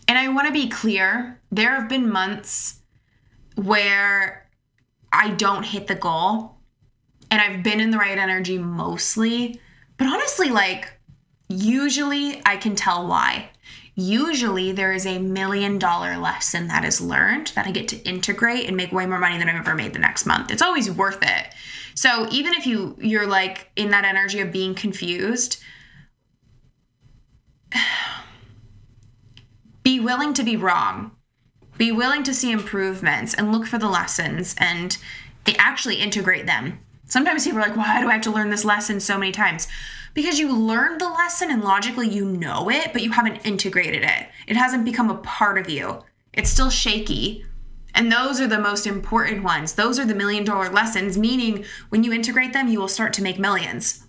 And 0.07 0.19
I 0.19 0.27
want 0.27 0.45
to 0.45 0.53
be 0.53 0.69
clear 0.69 1.41
there 1.51 1.71
have 1.71 1.89
been 1.89 2.11
months 2.11 2.79
where 3.55 4.47
I 5.11 5.31
don't 5.31 5.63
hit 5.63 5.87
the 5.87 5.95
goal 5.95 6.57
and 7.31 7.41
I've 7.41 7.63
been 7.63 7.79
in 7.79 7.89
the 7.89 7.97
right 7.97 8.19
energy 8.19 8.59
mostly. 8.59 9.59
But 9.97 10.05
honestly, 10.05 10.51
like, 10.51 10.93
usually 11.49 12.39
I 12.45 12.57
can 12.57 12.75
tell 12.75 13.07
why. 13.07 13.49
Usually 13.99 14.71
there 14.71 14.93
is 14.93 15.07
a 15.07 15.17
million 15.19 15.79
dollar 15.79 16.17
lesson 16.17 16.67
that 16.67 16.85
is 16.85 17.01
learned 17.01 17.47
that 17.55 17.65
I 17.65 17.71
get 17.71 17.87
to 17.89 17.97
integrate 18.07 18.67
and 18.67 18.77
make 18.77 18.91
way 18.91 19.07
more 19.07 19.17
money 19.17 19.39
than 19.39 19.49
I've 19.49 19.55
ever 19.55 19.73
made 19.75 19.93
the 19.93 19.99
next 19.99 20.25
month. 20.25 20.51
It's 20.51 20.61
always 20.61 20.89
worth 20.89 21.23
it. 21.23 21.47
So 21.95 22.27
even 22.29 22.53
if 22.53 22.67
you 22.67 22.95
you're 22.99 23.27
like 23.27 23.71
in 23.75 23.89
that 23.89 24.05
energy 24.05 24.39
of 24.39 24.51
being 24.51 24.75
confused, 24.75 25.61
be 29.83 29.99
willing 29.99 30.33
to 30.35 30.43
be 30.43 30.55
wrong 30.55 31.11
be 31.77 31.91
willing 31.91 32.23
to 32.23 32.33
see 32.33 32.51
improvements 32.51 33.33
and 33.33 33.51
look 33.51 33.67
for 33.67 33.77
the 33.77 33.89
lessons 33.89 34.55
and 34.57 34.97
they 35.45 35.55
actually 35.55 35.95
integrate 35.95 36.45
them. 36.45 36.79
Sometimes 37.07 37.45
people 37.45 37.59
are 37.59 37.67
like, 37.67 37.77
why 37.77 38.01
do 38.01 38.09
I 38.09 38.13
have 38.13 38.21
to 38.23 38.31
learn 38.31 38.49
this 38.49 38.65
lesson 38.65 38.99
so 38.99 39.17
many 39.17 39.31
times? 39.31 39.67
Because 40.17 40.39
you 40.39 40.51
learned 40.51 40.99
the 40.99 41.09
lesson 41.09 41.51
and 41.51 41.63
logically 41.63 42.09
you 42.09 42.25
know 42.25 42.71
it, 42.71 42.91
but 42.91 43.03
you 43.03 43.11
haven't 43.11 43.45
integrated 43.45 44.01
it. 44.01 44.27
It 44.47 44.57
hasn't 44.57 44.83
become 44.83 45.11
a 45.11 45.19
part 45.19 45.59
of 45.59 45.69
you. 45.69 46.01
It's 46.33 46.49
still 46.49 46.71
shaky. 46.71 47.45
And 47.93 48.11
those 48.11 48.41
are 48.41 48.47
the 48.47 48.57
most 48.57 48.87
important 48.87 49.43
ones. 49.43 49.73
Those 49.73 49.99
are 49.99 50.05
the 50.05 50.15
million 50.15 50.43
dollar 50.43 50.71
lessons, 50.71 51.19
meaning 51.19 51.65
when 51.89 52.03
you 52.03 52.11
integrate 52.11 52.51
them, 52.51 52.67
you 52.67 52.79
will 52.79 52.87
start 52.87 53.13
to 53.13 53.21
make 53.21 53.37
millions. 53.37 54.07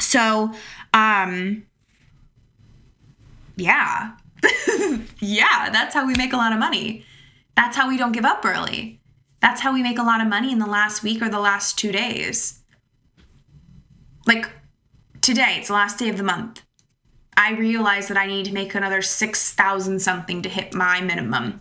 So, 0.00 0.52
um, 0.92 1.66
yeah, 3.54 4.16
yeah, 5.20 5.70
that's 5.70 5.94
how 5.94 6.08
we 6.08 6.16
make 6.16 6.32
a 6.32 6.36
lot 6.36 6.52
of 6.52 6.58
money. 6.58 7.06
That's 7.54 7.76
how 7.76 7.88
we 7.88 7.96
don't 7.96 8.10
give 8.10 8.24
up 8.24 8.44
early. 8.44 9.00
That's 9.38 9.60
how 9.60 9.72
we 9.72 9.84
make 9.84 10.00
a 10.00 10.02
lot 10.02 10.20
of 10.20 10.26
money 10.26 10.50
in 10.50 10.58
the 10.58 10.66
last 10.66 11.04
week 11.04 11.22
or 11.22 11.28
the 11.28 11.38
last 11.38 11.78
two 11.78 11.92
days. 11.92 12.63
Like 14.26 14.50
today, 15.20 15.56
it's 15.58 15.68
the 15.68 15.74
last 15.74 15.98
day 15.98 16.08
of 16.08 16.16
the 16.16 16.22
month. 16.22 16.62
I 17.36 17.52
realize 17.52 18.08
that 18.08 18.16
I 18.16 18.26
need 18.26 18.46
to 18.46 18.52
make 18.52 18.74
another 18.74 19.02
6,000 19.02 19.98
something 20.00 20.42
to 20.42 20.48
hit 20.48 20.72
my 20.72 21.00
minimum. 21.00 21.60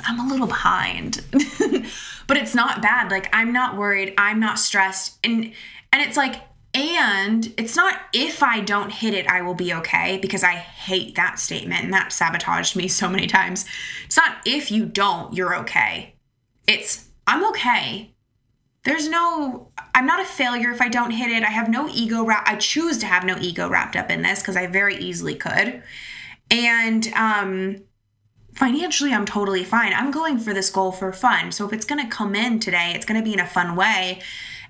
I'm 0.00 0.20
a 0.20 0.28
little 0.28 0.46
behind. 0.46 1.24
but 2.26 2.36
it's 2.36 2.54
not 2.54 2.82
bad. 2.82 3.10
Like 3.10 3.28
I'm 3.32 3.52
not 3.52 3.76
worried, 3.76 4.14
I'm 4.18 4.40
not 4.40 4.58
stressed. 4.58 5.18
And 5.24 5.52
and 5.92 6.02
it's 6.02 6.16
like 6.16 6.42
and 6.74 7.52
it's 7.56 7.76
not 7.76 8.00
if 8.12 8.42
I 8.42 8.60
don't 8.60 8.90
hit 8.90 9.14
it, 9.14 9.28
I 9.28 9.42
will 9.42 9.54
be 9.54 9.72
okay, 9.74 10.18
because 10.18 10.42
I 10.42 10.54
hate 10.54 11.14
that 11.14 11.38
statement 11.38 11.84
and 11.84 11.92
that 11.92 12.12
sabotaged 12.12 12.74
me 12.74 12.88
so 12.88 13.08
many 13.08 13.26
times. 13.26 13.64
It's 14.06 14.16
not 14.16 14.38
if 14.44 14.70
you 14.70 14.84
don't, 14.84 15.34
you're 15.34 15.56
okay. 15.60 16.14
It's 16.66 17.08
I'm 17.26 17.46
okay. 17.50 18.13
There's 18.84 19.08
no, 19.08 19.68
I'm 19.94 20.06
not 20.06 20.20
a 20.20 20.24
failure 20.24 20.70
if 20.70 20.80
I 20.80 20.88
don't 20.88 21.10
hit 21.10 21.30
it. 21.30 21.42
I 21.42 21.50
have 21.50 21.70
no 21.70 21.88
ego 21.88 22.22
wrap. 22.24 22.46
I 22.46 22.56
choose 22.56 22.98
to 22.98 23.06
have 23.06 23.24
no 23.24 23.36
ego 23.40 23.68
wrapped 23.68 23.96
up 23.96 24.10
in 24.10 24.22
this 24.22 24.40
because 24.40 24.56
I 24.56 24.66
very 24.66 24.96
easily 24.96 25.34
could. 25.34 25.82
And 26.50 27.06
um, 27.14 27.82
financially, 28.54 29.12
I'm 29.12 29.24
totally 29.24 29.64
fine. 29.64 29.94
I'm 29.94 30.10
going 30.10 30.38
for 30.38 30.52
this 30.52 30.70
goal 30.70 30.92
for 30.92 31.12
fun. 31.12 31.50
So 31.50 31.66
if 31.66 31.72
it's 31.72 31.86
going 31.86 32.02
to 32.04 32.14
come 32.14 32.34
in 32.34 32.60
today, 32.60 32.92
it's 32.94 33.06
going 33.06 33.18
to 33.18 33.24
be 33.24 33.32
in 33.32 33.40
a 33.40 33.46
fun 33.46 33.74
way. 33.74 34.20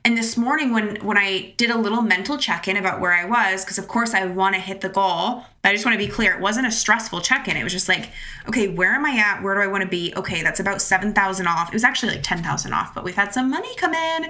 And 0.06 0.18
this 0.18 0.36
morning 0.36 0.72
when 0.74 0.96
when 0.96 1.16
I 1.16 1.54
did 1.56 1.70
a 1.70 1.78
little 1.78 2.02
mental 2.02 2.36
check-in 2.36 2.76
about 2.76 3.00
where 3.00 3.12
I 3.12 3.24
was 3.24 3.64
because 3.64 3.78
of 3.78 3.88
course 3.88 4.12
I 4.12 4.26
want 4.26 4.54
to 4.54 4.60
hit 4.60 4.82
the 4.82 4.90
goal, 4.90 5.44
but 5.62 5.70
I 5.70 5.72
just 5.72 5.86
want 5.86 5.98
to 5.98 6.06
be 6.06 6.12
clear, 6.12 6.34
it 6.34 6.40
wasn't 6.42 6.66
a 6.66 6.70
stressful 6.70 7.22
check-in. 7.22 7.56
It 7.56 7.64
was 7.64 7.72
just 7.72 7.88
like, 7.88 8.10
okay, 8.46 8.68
where 8.68 8.92
am 8.92 9.06
I 9.06 9.16
at? 9.16 9.42
Where 9.42 9.54
do 9.54 9.62
I 9.62 9.66
want 9.66 9.82
to 9.82 9.88
be? 9.88 10.12
Okay, 10.14 10.42
that's 10.42 10.60
about 10.60 10.82
7,000 10.82 11.46
off. 11.46 11.68
It 11.68 11.72
was 11.72 11.84
actually 11.84 12.12
like 12.12 12.22
10,000 12.22 12.72
off, 12.74 12.94
but 12.94 13.02
we've 13.02 13.14
had 13.14 13.32
some 13.32 13.48
money 13.48 13.74
come 13.76 13.94
in. 13.94 14.24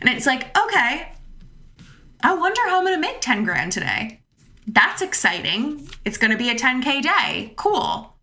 And 0.00 0.08
it's 0.08 0.26
like, 0.26 0.56
okay, 0.56 1.12
I 2.22 2.34
wonder 2.34 2.60
how 2.66 2.78
I'm 2.78 2.84
going 2.84 2.94
to 2.94 3.00
make 3.00 3.20
10 3.20 3.42
grand 3.42 3.72
today. 3.72 4.20
That's 4.68 5.02
exciting. 5.02 5.88
It's 6.04 6.18
going 6.18 6.30
to 6.30 6.38
be 6.38 6.50
a 6.50 6.54
10k 6.54 7.02
day. 7.02 7.52
Cool. 7.56 8.16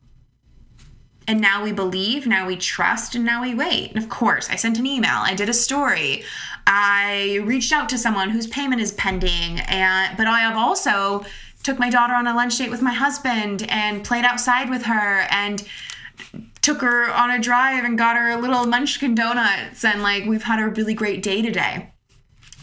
And 1.28 1.40
now 1.40 1.64
we 1.64 1.72
believe, 1.72 2.28
now 2.28 2.48
we 2.48 2.58
trust, 2.58 3.16
and 3.16 3.24
now 3.24 3.42
we 3.42 3.56
wait. 3.56 3.92
And 3.94 4.04
of 4.04 4.10
course, 4.10 4.50
I 4.50 4.58
sent 4.58 4.78
an 4.78 4.86
email, 4.86 5.16
I 5.16 5.36
did 5.36 5.48
a 5.48 5.54
story, 5.54 6.24
I 6.66 7.42
reached 7.44 7.72
out 7.72 7.90
to 7.90 7.98
someone 7.98 8.30
whose 8.30 8.48
payment 8.48 8.82
is 8.82 8.92
pending, 8.94 9.60
and 9.68 10.18
but 10.18 10.28
I 10.28 10.40
have 10.42 10.58
also 10.58 11.26
took 11.64 11.80
my 11.80 11.90
daughter 11.90 12.14
on 12.14 12.28
a 12.28 12.36
lunch 12.36 12.58
date 12.58 12.70
with 12.70 12.82
my 12.82 12.94
husband 12.94 13.66
and 13.70 14.04
played 14.04 14.26
outside 14.26 14.70
with 14.70 14.84
her 14.84 15.26
and 15.32 15.64
took 16.62 16.82
her 16.82 17.12
on 17.12 17.32
a 17.32 17.40
drive 17.40 17.84
and 17.84 17.98
got 17.98 18.16
her 18.18 18.32
a 18.32 18.38
little 18.38 18.66
munchkin 18.66 19.16
donuts 19.16 19.84
and 19.84 20.02
like 20.02 20.26
we've 20.26 20.44
had 20.44 20.60
a 20.60 20.68
really 20.70 20.94
great 20.94 21.24
day 21.24 21.42
today. 21.42 21.92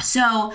So 0.03 0.53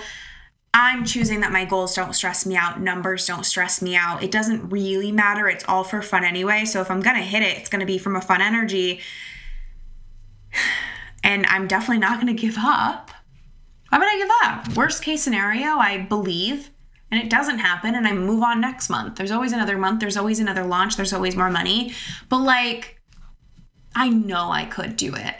I'm 0.74 1.04
choosing 1.04 1.40
that 1.40 1.52
my 1.52 1.64
goals 1.64 1.94
don't 1.94 2.14
stress 2.14 2.44
me 2.44 2.56
out, 2.56 2.80
numbers 2.80 3.26
don't 3.26 3.46
stress 3.46 3.80
me 3.80 3.96
out. 3.96 4.22
It 4.22 4.30
doesn't 4.30 4.68
really 4.68 5.10
matter. 5.12 5.48
It's 5.48 5.64
all 5.66 5.84
for 5.84 6.02
fun 6.02 6.24
anyway. 6.24 6.64
So 6.64 6.80
if 6.80 6.90
I'm 6.90 7.00
going 7.00 7.16
to 7.16 7.22
hit 7.22 7.42
it, 7.42 7.56
it's 7.56 7.68
going 7.68 7.80
to 7.80 7.86
be 7.86 7.98
from 7.98 8.16
a 8.16 8.20
fun 8.20 8.40
energy. 8.40 9.00
And 11.24 11.44
I'm 11.46 11.66
definitely 11.66 11.98
not 11.98 12.20
going 12.20 12.32
to 12.32 12.40
give 12.40 12.54
up. 12.56 13.10
Why 13.88 13.98
would 13.98 14.08
I 14.08 14.18
give 14.18 14.30
up? 14.44 14.76
Worst 14.76 15.02
case 15.02 15.22
scenario, 15.22 15.78
I 15.78 15.98
believe 15.98 16.70
and 17.10 17.20
it 17.20 17.30
doesn't 17.30 17.58
happen 17.58 17.94
and 17.94 18.06
I 18.06 18.12
move 18.12 18.42
on 18.42 18.60
next 18.60 18.90
month. 18.90 19.16
There's 19.16 19.30
always 19.30 19.52
another 19.52 19.78
month, 19.78 20.00
there's 20.00 20.16
always 20.16 20.40
another 20.40 20.64
launch, 20.64 20.96
there's 20.96 21.12
always 21.12 21.36
more 21.36 21.50
money. 21.50 21.92
But 22.28 22.38
like 22.38 23.00
I 23.94 24.08
know 24.08 24.50
I 24.50 24.64
could 24.64 24.96
do 24.96 25.14
it. 25.14 25.34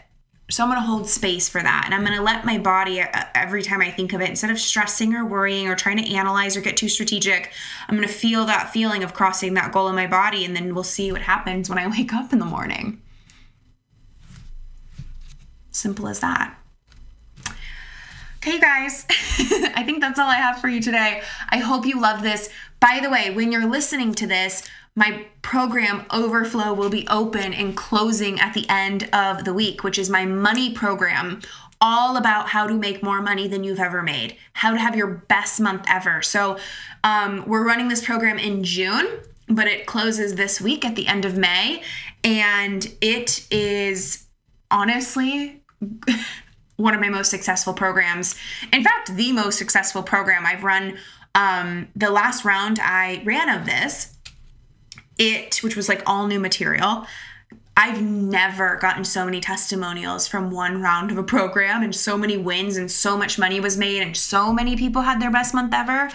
So 0.49 0.63
I'm 0.63 0.71
going 0.71 0.81
to 0.81 0.87
hold 0.87 1.09
space 1.09 1.49
for 1.49 1.61
that 1.61 1.83
and 1.87 1.95
I'm 1.95 2.05
going 2.05 2.17
to 2.17 2.23
let 2.23 2.45
my 2.45 2.57
body 2.57 3.01
uh, 3.01 3.25
every 3.35 3.65
time 3.65 3.81
I 3.81 3.91
think 3.91 4.13
of 4.13 4.21
it 4.21 4.31
instead 4.31 4.51
of 4.51 4.61
stressing 4.61 5.13
or 5.13 5.27
worrying 5.27 5.67
or 5.67 5.75
trying 5.75 5.97
to 5.97 6.15
analyze 6.15 6.57
or 6.57 6.61
get 6.61 6.77
too 6.77 6.89
strategic, 6.89 7.53
I'm 7.89 7.97
going 7.97 8.07
to 8.07 8.15
feel 8.15 8.47
that 8.47 8.73
feeling 8.73 9.03
of 9.03 9.13
crossing 9.13 9.55
that 9.55 9.73
goal 9.73 9.89
in 9.89 9.97
my 9.97 10.07
body 10.07 10.45
and 10.45 10.55
then 10.55 10.73
we'll 10.73 10.85
see 10.85 11.11
what 11.11 11.23
happens 11.23 11.69
when 11.69 11.79
I 11.79 11.87
wake 11.99 12.13
up 12.13 12.33
in 12.33 12.39
the 12.39 12.45
morning. 12.45 13.03
Simple 15.73 16.07
as 16.07 16.21
that. 16.21 16.57
Okay, 18.47 18.61
guys, 18.61 19.05
I 19.11 19.83
think 19.85 20.01
that's 20.01 20.21
all 20.21 20.29
I 20.29 20.37
have 20.37 20.61
for 20.61 20.69
you 20.69 20.81
today. 20.81 21.21
I 21.49 21.59
hope 21.59 21.85
you 21.85 22.01
love 22.01 22.23
this. 22.23 22.49
By 22.79 23.01
the 23.03 23.11
way, 23.11 23.31
when 23.31 23.51
you're 23.51 23.69
listening 23.69 24.15
to 24.15 24.27
this, 24.29 24.63
my 24.95 25.27
program 25.43 26.07
Overflow 26.13 26.73
will 26.73 26.89
be 26.89 27.09
open 27.09 27.53
and 27.53 27.77
closing 27.77 28.39
at 28.39 28.55
the 28.55 28.65
end 28.69 29.09
of 29.13 29.45
the 29.45 29.53
week, 29.53 29.83
which 29.83 29.99
is 29.99 30.09
my 30.09 30.27
money 30.27 30.73
program, 30.73 31.41
all 31.81 32.17
about 32.17 32.51
how 32.51 32.69
to 32.69 32.75
make 32.75 33.03
more 33.03 33.21
money 33.21 33.49
than 33.49 33.65
you've 33.65 33.81
ever 33.81 34.01
made, 34.01 34.37
how 34.53 34.71
to 34.71 34.79
have 34.79 34.95
your 34.95 35.09
best 35.09 35.59
month 35.59 35.85
ever. 35.89 36.23
So, 36.23 36.57
um, 37.03 37.43
we're 37.49 37.67
running 37.67 37.89
this 37.89 38.05
program 38.05 38.39
in 38.39 38.63
June, 38.63 39.09
but 39.49 39.67
it 39.67 39.87
closes 39.87 40.37
this 40.37 40.61
week 40.61 40.85
at 40.85 40.95
the 40.95 41.09
end 41.09 41.25
of 41.25 41.37
May. 41.37 41.83
And 42.23 42.95
it 43.01 43.45
is 43.51 44.29
honestly 44.71 45.65
one 46.77 46.95
of 46.95 47.01
my 47.01 47.09
most 47.09 47.31
successful 47.31 47.73
programs. 47.73 48.35
In 48.73 48.85
fact, 48.85 49.17
the 49.17 49.33
most 49.33 49.59
successful 49.59 50.03
program 50.03 50.45
I've 50.47 50.65
run. 50.65 50.99
Um, 51.35 51.89
the 51.95 52.11
last 52.11 52.45
round 52.45 52.79
I 52.81 53.23
ran 53.25 53.49
of 53.49 53.67
this, 53.67 54.15
it, 55.19 55.63
which 55.63 55.77
was 55.77 55.89
like 55.89 56.03
all 56.07 56.27
new 56.27 56.41
material, 56.41 57.07
I've 57.79 58.01
never 58.01 58.77
gotten 58.77 59.05
so 59.05 59.27
many 59.27 59.41
testimonials 59.41 60.27
from 60.27 60.51
one 60.51 60.81
round 60.81 61.11
of 61.11 61.19
a 61.19 61.23
program 61.23 61.83
and 61.83 61.95
so 61.95 62.17
many 62.17 62.39
wins 62.39 62.79
and 62.79 62.91
so 62.91 63.19
much 63.19 63.39
money 63.39 63.61
was 63.61 63.77
made 63.77 64.01
and 64.01 64.17
so 64.17 64.51
many 64.51 64.77
people 64.77 65.03
had 65.03 65.21
their 65.21 65.31
best 65.31 65.53
month 65.53 65.75
ever 65.75 66.11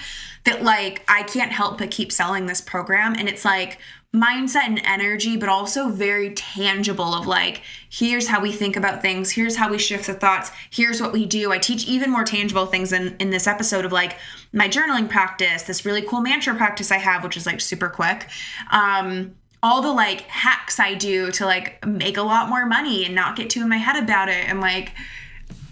that 0.45 0.63
like 0.63 1.03
I 1.07 1.21
can't 1.21 1.51
help 1.51 1.77
but 1.77 1.91
keep 1.91 2.11
selling 2.11 2.47
this 2.47 2.61
program 2.61 3.13
and 3.13 3.29
it's 3.29 3.45
like 3.45 3.77
mindset 4.13 4.65
and 4.65 4.81
energy, 4.83 5.37
but 5.37 5.47
also 5.47 5.87
very 5.87 6.33
tangible 6.33 7.13
of 7.13 7.27
like, 7.27 7.61
here's 7.89 8.27
how 8.27 8.41
we 8.41 8.51
think 8.51 8.75
about 8.75 9.01
things, 9.01 9.31
here's 9.31 9.55
how 9.55 9.69
we 9.69 9.77
shift 9.77 10.07
the 10.07 10.13
thoughts, 10.13 10.51
here's 10.69 11.01
what 11.01 11.13
we 11.13 11.25
do. 11.25 11.51
I 11.51 11.57
teach 11.57 11.87
even 11.87 12.11
more 12.11 12.25
tangible 12.25 12.65
things 12.65 12.91
in, 12.91 13.15
in 13.19 13.29
this 13.29 13.47
episode 13.47 13.85
of 13.85 13.93
like 13.93 14.17
my 14.51 14.67
journaling 14.67 15.09
practice, 15.09 15.63
this 15.63 15.85
really 15.85 16.01
cool 16.01 16.19
mantra 16.19 16.53
practice 16.55 16.91
I 16.91 16.97
have, 16.97 17.23
which 17.23 17.37
is 17.37 17.45
like 17.45 17.61
super 17.61 17.87
quick. 17.87 18.27
Um, 18.69 19.35
all 19.63 19.81
the 19.81 19.93
like 19.93 20.21
hacks 20.21 20.77
I 20.77 20.93
do 20.95 21.31
to 21.31 21.45
like 21.45 21.85
make 21.85 22.17
a 22.17 22.23
lot 22.23 22.49
more 22.49 22.65
money 22.65 23.05
and 23.05 23.15
not 23.15 23.37
get 23.37 23.49
too 23.49 23.61
in 23.61 23.69
my 23.69 23.77
head 23.77 24.01
about 24.03 24.27
it. 24.27 24.49
And 24.49 24.59
like, 24.59 24.91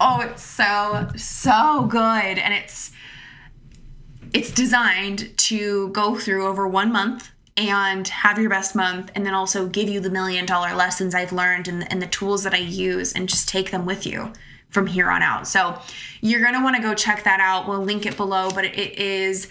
oh, 0.00 0.20
it's 0.20 0.42
so, 0.42 1.08
so 1.14 1.86
good. 1.90 2.38
And 2.38 2.54
it's, 2.54 2.92
it's 4.32 4.50
designed 4.50 5.36
to 5.36 5.88
go 5.88 6.16
through 6.16 6.46
over 6.46 6.66
one 6.66 6.90
month 6.90 7.30
and 7.68 8.06
have 8.08 8.38
your 8.38 8.50
best 8.50 8.74
month 8.74 9.10
and 9.14 9.26
then 9.26 9.34
also 9.34 9.66
give 9.66 9.88
you 9.88 10.00
the 10.00 10.10
million 10.10 10.46
dollar 10.46 10.74
lessons 10.74 11.14
I've 11.14 11.32
learned 11.32 11.68
and, 11.68 11.90
and 11.90 12.00
the 12.00 12.06
tools 12.06 12.42
that 12.44 12.54
I 12.54 12.58
use 12.58 13.12
and 13.12 13.28
just 13.28 13.48
take 13.48 13.70
them 13.70 13.84
with 13.84 14.06
you 14.06 14.32
from 14.70 14.86
here 14.86 15.10
on 15.10 15.22
out. 15.22 15.46
So 15.46 15.78
you're 16.20 16.40
going 16.40 16.54
to 16.54 16.62
want 16.62 16.76
to 16.76 16.82
go 16.82 16.94
check 16.94 17.24
that 17.24 17.40
out. 17.40 17.68
We'll 17.68 17.82
link 17.82 18.06
it 18.06 18.16
below, 18.16 18.50
but 18.50 18.64
it 18.64 18.98
is 18.98 19.48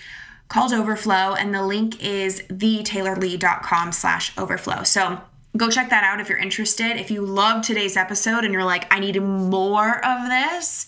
called 0.48 0.74
Overflow 0.74 1.36
and 1.36 1.54
the 1.54 1.63
link 1.65 2.04
is 2.04 2.41
thetaylorlee.com 2.50 3.91
slash 3.91 4.36
overflow. 4.38 4.84
So 4.84 5.22
go 5.56 5.69
check 5.69 5.89
that 5.89 6.04
out 6.04 6.19
if 6.19 6.30
you're 6.30 6.39
interested. 6.39 6.98
If 6.98 7.12
you 7.12 7.22
love 7.22 7.63
today's 7.63 7.98
episode 7.98 8.43
and 8.43 8.54
you're 8.54 8.63
like, 8.63 8.91
I 8.93 9.00
need 9.00 9.22
more 9.22 10.04
of 10.04 10.28
this, 10.28 10.88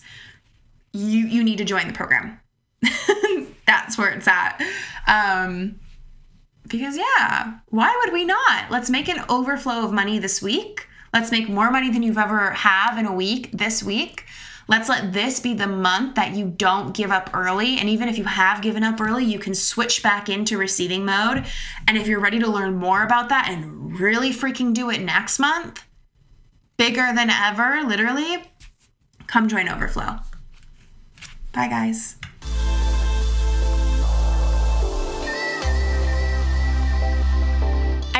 you, 0.92 1.26
you 1.26 1.44
need 1.44 1.58
to 1.58 1.64
join 1.64 1.86
the 1.86 1.92
program. 1.92 2.40
That's 3.66 3.96
where 3.96 4.10
it's 4.10 4.26
at. 4.26 4.60
Um, 5.06 5.78
because, 6.72 6.96
yeah, 6.96 7.58
why 7.68 7.94
would 8.02 8.12
we 8.12 8.24
not? 8.24 8.70
Let's 8.70 8.90
make 8.90 9.08
an 9.08 9.24
overflow 9.28 9.84
of 9.84 9.92
money 9.92 10.18
this 10.18 10.42
week. 10.42 10.88
Let's 11.12 11.30
make 11.30 11.48
more 11.48 11.70
money 11.70 11.90
than 11.90 12.02
you've 12.02 12.18
ever 12.18 12.50
have 12.50 12.98
in 12.98 13.06
a 13.06 13.14
week 13.14 13.50
this 13.52 13.82
week. 13.82 14.24
Let's 14.68 14.88
let 14.88 15.12
this 15.12 15.38
be 15.38 15.54
the 15.54 15.66
month 15.66 16.14
that 16.14 16.34
you 16.34 16.46
don't 16.46 16.94
give 16.94 17.10
up 17.10 17.30
early. 17.34 17.78
And 17.78 17.88
even 17.88 18.08
if 18.08 18.16
you 18.16 18.24
have 18.24 18.62
given 18.62 18.82
up 18.82 19.00
early, 19.00 19.24
you 19.24 19.38
can 19.38 19.54
switch 19.54 20.02
back 20.02 20.28
into 20.28 20.56
receiving 20.56 21.04
mode. 21.04 21.44
And 21.86 21.98
if 21.98 22.06
you're 22.06 22.20
ready 22.20 22.38
to 22.38 22.50
learn 22.50 22.76
more 22.76 23.02
about 23.02 23.28
that 23.28 23.48
and 23.50 23.98
really 24.00 24.30
freaking 24.30 24.72
do 24.72 24.88
it 24.88 25.02
next 25.02 25.38
month, 25.38 25.84
bigger 26.78 27.12
than 27.14 27.28
ever, 27.28 27.82
literally, 27.86 28.44
come 29.26 29.48
join 29.48 29.68
Overflow. 29.68 30.20
Bye, 31.52 31.68
guys. 31.68 32.16